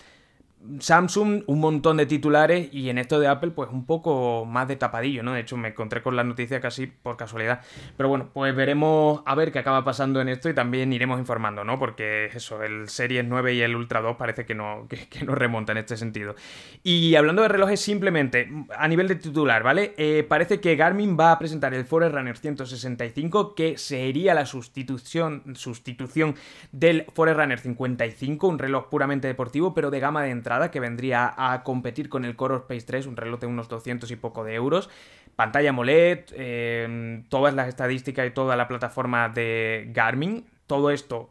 [0.79, 4.75] Samsung, un montón de titulares y en esto de Apple, pues un poco más de
[4.75, 5.33] tapadillo, ¿no?
[5.33, 7.61] De hecho, me encontré con la noticia casi por casualidad.
[7.95, 11.63] Pero bueno, pues veremos a ver qué acaba pasando en esto y también iremos informando,
[11.63, 11.77] ¿no?
[11.77, 15.71] Porque eso, el Series 9 y el Ultra 2 parece que no, que, no remonta
[15.71, 16.35] en este sentido.
[16.83, 19.93] Y hablando de relojes, simplemente, a nivel de titular, ¿vale?
[19.97, 26.35] Eh, parece que Garmin va a presentar el Forerunner 165, que sería la sustitución, sustitución
[26.71, 31.63] del Forerunner 55, un reloj puramente deportivo, pero de gama de entrada que vendría a
[31.63, 34.89] competir con el Core Space 3, un reloj de unos 200 y poco de euros.
[35.35, 40.45] Pantalla AMOLED, eh, todas las estadísticas y toda la plataforma de Garmin.
[40.65, 41.29] Todo esto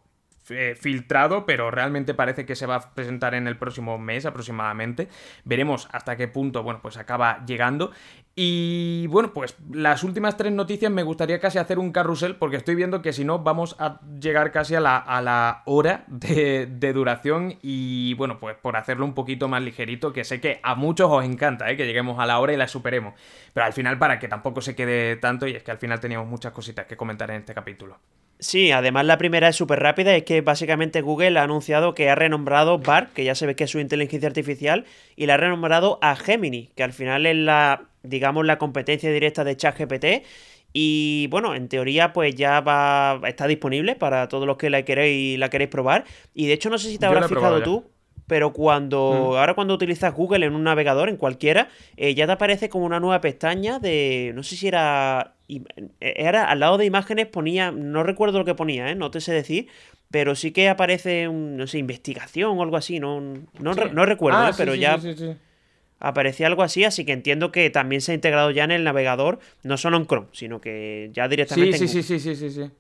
[0.51, 5.09] eh, filtrado, pero realmente parece que se va a presentar en el próximo mes aproximadamente.
[5.45, 7.91] Veremos hasta qué punto, bueno, pues acaba llegando.
[8.39, 12.75] Y bueno, pues las últimas tres noticias me gustaría casi hacer un carrusel, porque estoy
[12.75, 16.93] viendo que si no vamos a llegar casi a la, a la hora de, de,
[16.93, 17.55] duración.
[17.63, 21.25] Y bueno, pues por hacerlo un poquito más ligerito, que sé que a muchos os
[21.25, 21.79] encanta, ¿eh?
[21.79, 23.15] que lleguemos a la hora y la superemos.
[23.55, 26.29] Pero al final, para que tampoco se quede tanto, y es que al final teníamos
[26.29, 27.99] muchas cositas que comentar en este capítulo.
[28.39, 32.15] Sí, además la primera es súper rápida, es que básicamente Google ha anunciado que ha
[32.15, 34.85] renombrado BART, que ya se ve que es su inteligencia artificial,
[35.17, 39.43] y la ha renombrado a Gemini, que al final es la, digamos, la competencia directa
[39.43, 40.05] de ChatGPT.
[40.75, 43.19] Y bueno, en teoría, pues ya va.
[43.27, 46.05] está disponible para todos los que la queréis, la queréis probar.
[46.35, 47.96] Y de hecho, no sé si te habrás fijado tú
[48.27, 49.37] pero cuando mm.
[49.37, 53.01] ahora cuando utilizas Google en un navegador, en cualquiera, eh, ya te aparece como una
[53.01, 55.35] nueva pestaña de, no sé si era,
[56.01, 58.95] era al lado de imágenes ponía, no recuerdo lo que ponía, ¿eh?
[58.95, 59.69] no te sé decir,
[60.11, 64.51] pero sí que aparece, un, no sé, investigación o algo así, no, no, recuerdo, ah,
[64.51, 64.55] ¿eh?
[64.57, 64.99] pero ya
[65.99, 69.39] aparecía algo así, así que entiendo que también se ha integrado ya en el navegador,
[69.63, 71.79] no solo en Chrome, sino que ya directamente...
[71.79, 72.71] Sí, sí, sí, sí, sí, sí.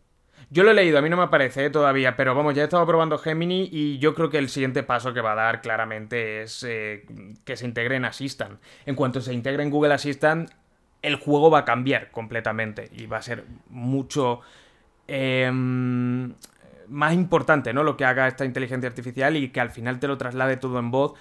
[0.48, 2.64] Yo lo he leído, a mí no me aparece eh, todavía, pero vamos, ya he
[2.64, 6.42] estado probando Gemini y yo creo que el siguiente paso que va a dar claramente
[6.42, 7.04] es eh,
[7.44, 8.60] que se integre en Assistant.
[8.86, 10.48] En cuanto se integre en Google Assistant,
[11.02, 14.40] el juego va a cambiar completamente y va a ser mucho
[15.08, 16.32] em,
[16.88, 17.82] más importante, ¿no?
[17.82, 20.92] Lo que haga esta inteligencia artificial y que al final te lo traslade todo en
[20.92, 21.14] voz.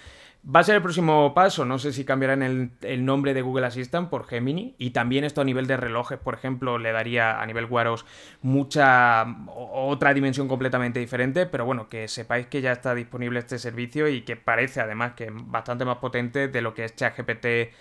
[0.48, 3.66] Va a ser el próximo paso, no sé si cambiarán el, el, nombre de Google
[3.66, 7.46] Assistant por Gemini y también esto a nivel de relojes, por ejemplo, le daría a
[7.48, 8.06] nivel wearables
[8.44, 9.26] mucha
[9.56, 14.22] otra dimensión completamente diferente, pero bueno, que sepáis que ya está disponible este servicio y
[14.22, 17.74] que parece además que es bastante más potente de lo que es ChatGPT,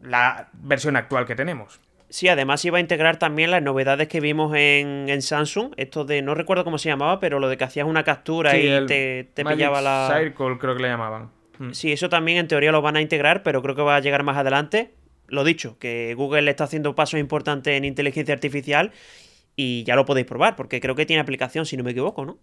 [0.00, 1.80] la versión actual que tenemos.
[2.08, 6.22] Sí, además iba a integrar también las novedades que vimos en, en, Samsung, esto de,
[6.22, 9.44] no recuerdo cómo se llamaba, pero lo de que hacías una captura y te, te
[9.44, 10.14] pillaba la...
[10.16, 11.35] Circle creo que le llamaban.
[11.58, 11.72] Hmm.
[11.72, 14.22] Sí, eso también en teoría lo van a integrar, pero creo que va a llegar
[14.22, 14.94] más adelante.
[15.28, 18.92] Lo dicho, que Google está haciendo pasos importantes en inteligencia artificial
[19.56, 22.38] y ya lo podéis probar, porque creo que tiene aplicación, si no me equivoco, ¿no?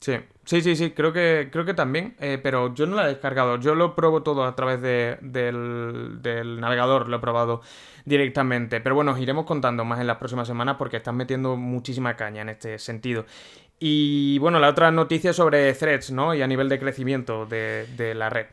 [0.00, 0.12] Sí,
[0.44, 3.58] sí, sí, sí, creo que, creo que también, eh, pero yo no la he descargado,
[3.58, 7.62] yo lo pruebo todo a través de, del, del, navegador, lo he probado
[8.04, 12.14] directamente, pero bueno, os iremos contando más en las próximas semanas porque están metiendo muchísima
[12.14, 13.24] caña en este sentido.
[13.78, 16.34] Y bueno, la otra noticia sobre threads, ¿no?
[16.34, 18.46] Y a nivel de crecimiento de, de la red.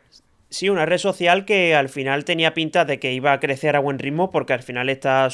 [0.53, 3.79] Sí, una red social que al final tenía pinta de que iba a crecer a
[3.79, 5.27] buen ritmo porque al final está,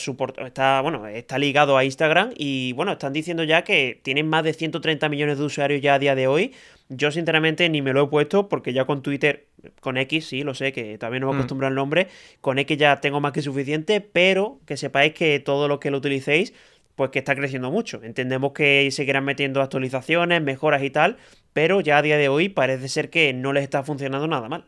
[0.46, 4.54] está, bueno, está ligado a Instagram y bueno, están diciendo ya que tienen más de
[4.54, 6.54] 130 millones de usuarios ya a día de hoy.
[6.88, 9.48] Yo sinceramente ni me lo he puesto porque ya con Twitter,
[9.82, 11.36] con X, sí, lo sé, que también no me mm.
[11.40, 12.08] acostumbro al nombre,
[12.40, 15.98] con X ya tengo más que suficiente, pero que sepáis que todo lo que lo
[15.98, 16.54] utilicéis
[17.00, 18.04] pues que está creciendo mucho.
[18.04, 21.16] Entendemos que seguirán metiendo actualizaciones, mejoras y tal,
[21.54, 24.66] pero ya a día de hoy parece ser que no les está funcionando nada mal.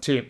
[0.00, 0.28] Sí,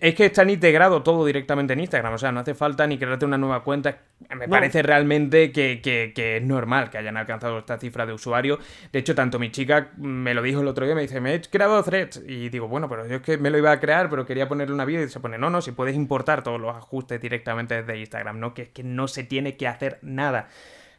[0.00, 3.26] es que están integrado todo directamente en Instagram, o sea, no hace falta ni crearte
[3.26, 3.98] una nueva cuenta.
[4.34, 8.58] Me parece realmente que, es normal que hayan alcanzado esta cifra de usuario.
[8.90, 11.40] De hecho, tanto mi chica me lo dijo el otro día, me dice, me he
[11.42, 12.22] creado threads.
[12.26, 14.74] Y digo, bueno, pero yo es que me lo iba a crear, pero quería ponerle
[14.74, 17.98] una vida y se pone, no, no, si puedes importar todos los ajustes directamente desde
[17.98, 18.54] Instagram, ¿no?
[18.54, 20.48] Que es que no se tiene que hacer nada.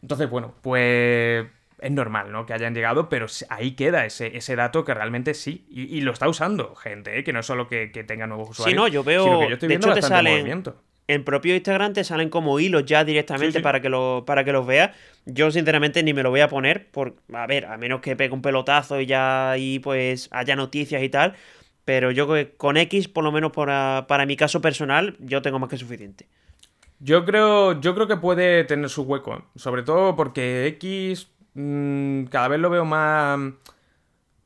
[0.04, 1.48] Entonces, bueno, pues
[1.82, 2.46] es normal, ¿no?
[2.46, 5.66] Que hayan llegado, pero ahí queda ese, ese dato que realmente sí.
[5.70, 7.24] Y, lo está usando gente, ¿eh?
[7.24, 8.72] Que no es solo que, tenga nuevos usuarios.
[8.72, 9.40] Sí, no, yo veo.
[9.40, 10.64] Que yo estoy de hecho, te salen.
[11.08, 14.66] En propio Instagram te salen como hilos ya directamente Para, que lo, para que los
[14.66, 14.96] veas.
[15.26, 16.90] Yo, sinceramente, ni me lo voy a poner.
[16.92, 21.02] Por, a ver, a menos que pegue un pelotazo y ya ahí pues haya noticias
[21.02, 21.34] y tal.
[21.84, 22.28] Pero yo
[22.58, 26.28] con X, por lo menos para, para mi caso personal, yo tengo más que suficiente.
[27.00, 29.44] Yo creo, yo creo que puede tener su hueco.
[29.56, 33.40] Sobre todo porque X Mm, cada vez lo veo más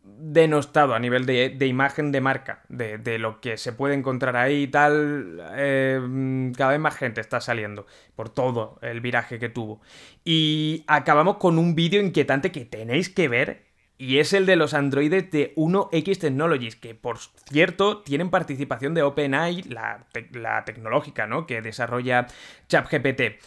[0.05, 4.67] denostado a nivel de, imagen de marca, de, lo que se puede encontrar ahí y
[4.67, 5.41] tal.
[5.55, 7.85] Eh, mm, cada vez más gente está saliendo
[8.15, 9.81] por todo el viraje que tuvo.
[10.23, 13.65] Y acabamos con un vídeo inquietante que tenéis que ver.
[13.97, 17.17] Y es el de los androides de 1X Technologies, que por
[17.49, 21.47] cierto tienen participación de OpenAI, la, la tecnológica, ¿no?
[21.47, 22.27] Que desarrolla
[22.67, 23.39] ChatGPT.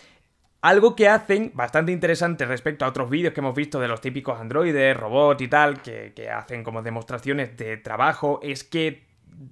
[0.60, 4.40] Algo que hacen bastante interesante respecto a otros vídeos que hemos visto de los típicos
[4.40, 9.06] androides, robots y tal, que, hacen como demostraciones de trabajo, es que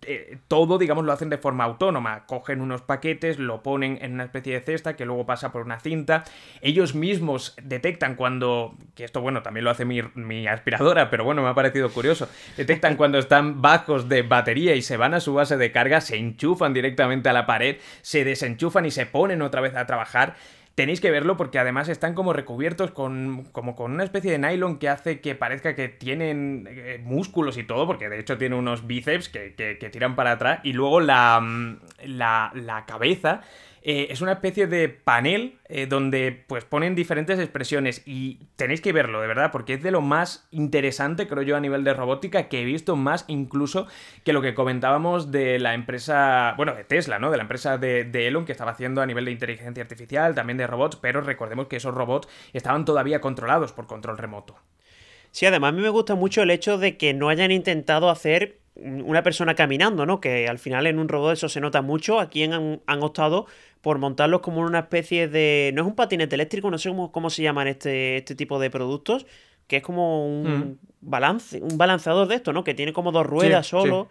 [0.04, 2.26] eh, todo, digamos, lo hacen de forma autónoma.
[2.26, 5.78] Cogen unos paquetes, lo ponen en una especie de cesta que luego pasa por una
[5.78, 6.24] cinta.
[6.61, 8.74] Ellos mismos detectan cuando.
[8.96, 12.28] Que esto, bueno, también lo hace mi, mi aspiradora, pero bueno, me ha parecido curioso.
[12.57, 16.16] Detectan cuando están bajos de batería y se van a su base de carga, se
[16.16, 20.34] enchufan directamente a la pared, se desenchufan y se ponen otra vez a trabajar.
[20.77, 24.79] Tenéis que verlo porque además están como recubiertos con, como con una especie de nylon
[24.79, 28.87] que hace que parezca que tienen eh, músculos y todo, porque de hecho tiene unos
[28.87, 30.61] bíceps que, que, tiran para atrás.
[30.64, 33.41] Y luego la, mm, la, la cabeza
[33.89, 38.93] eh, es una especie de panel eh, donde pues ponen diferentes expresiones y tenéis que
[38.93, 42.49] verlo, de verdad, porque es de lo más interesante, creo yo, a nivel de robótica
[42.49, 43.87] que he visto más incluso
[44.24, 47.30] que lo que comentábamos de la empresa, bueno, de Tesla, ¿no?
[47.30, 50.57] De la empresa de, de Elon que estaba haciendo a nivel de inteligencia artificial, también
[50.57, 54.57] de robots, pero recordemos que esos robots estaban todavía controlados por control remoto.
[55.30, 58.59] Sí, además a mí me gusta mucho el hecho de que no hayan intentado hacer
[58.83, 60.20] una persona caminando, ¿no?
[60.20, 62.20] Que al final en un robot eso se nota mucho.
[62.20, 63.47] Aquí han, han optado
[63.81, 65.70] por montarlos como una especie de...
[65.74, 69.27] No es un patinete eléctrico, no sé cómo, se llaman este, este tipo de productos,
[69.66, 70.79] que es como un, mm.
[71.01, 72.64] balance, un balanceador de esto, ¿no?
[72.64, 74.09] Que tiene como dos ruedas solo.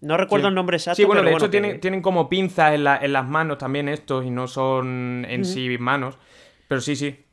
[0.00, 0.96] No recuerdo el nombre exacto.
[0.96, 4.48] Sí, bueno, de hecho tienen, tienen, como pinzas en, las manos también estos y no
[4.48, 6.18] son en sí manos.
[6.66, 7.24] Pero sí, sí.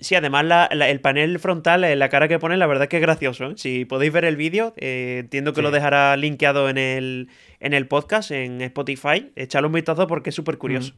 [0.00, 3.02] Sí, además el panel frontal, eh, la cara que pone, la verdad es que es
[3.02, 3.50] gracioso.
[3.50, 3.54] ¿eh?
[3.56, 7.28] Si podéis ver el vídeo, eh, entiendo que lo dejará linkeado en el,
[7.60, 9.32] en el podcast, en Spotify.
[9.36, 10.94] Echadle un vistazo porque es súper curioso.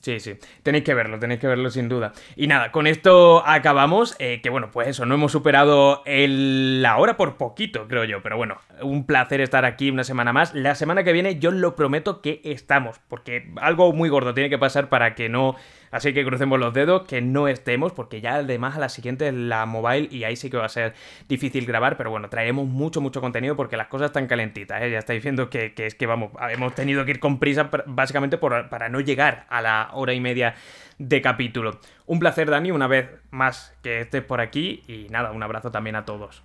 [0.00, 2.12] Sí, sí, tenéis que verlo, tenéis que verlo sin duda.
[2.36, 7.16] Y nada, con esto acabamos, eh, que bueno, pues eso, no hemos superado la hora
[7.16, 10.54] por poquito, creo yo, pero bueno, un placer estar aquí una semana más.
[10.54, 14.58] La semana que viene yo lo prometo que estamos, porque algo muy gordo tiene que
[14.58, 15.56] pasar para que no
[15.90, 19.34] Así que crucemos los dedos, que no estemos, porque ya además a la siguiente es
[19.34, 20.94] la mobile y ahí sí que va a ser
[21.28, 24.90] difícil grabar, pero bueno, traeremos mucho, mucho contenido porque las cosas están calentitas, ¿eh?
[24.90, 28.88] ya estáis viendo que, es que vamos, hemos tenido que ir con prisa básicamente para
[28.88, 30.54] no llegar a la hora y media
[30.98, 31.80] de capítulo.
[32.06, 35.96] Un placer, Dani, una vez más que estés por aquí y nada, un abrazo también
[35.96, 36.42] a todos.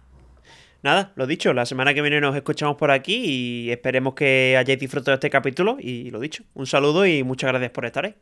[0.84, 4.80] Nada, lo dicho, la semana que viene nos escuchamos por aquí y esperemos que hayáis
[4.80, 8.16] disfrutado de este capítulo y lo dicho, un saludo y muchas gracias por estar ahí.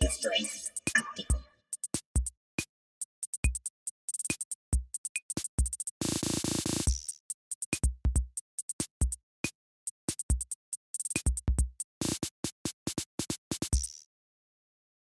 [0.00, 1.39] Esto es Áptico.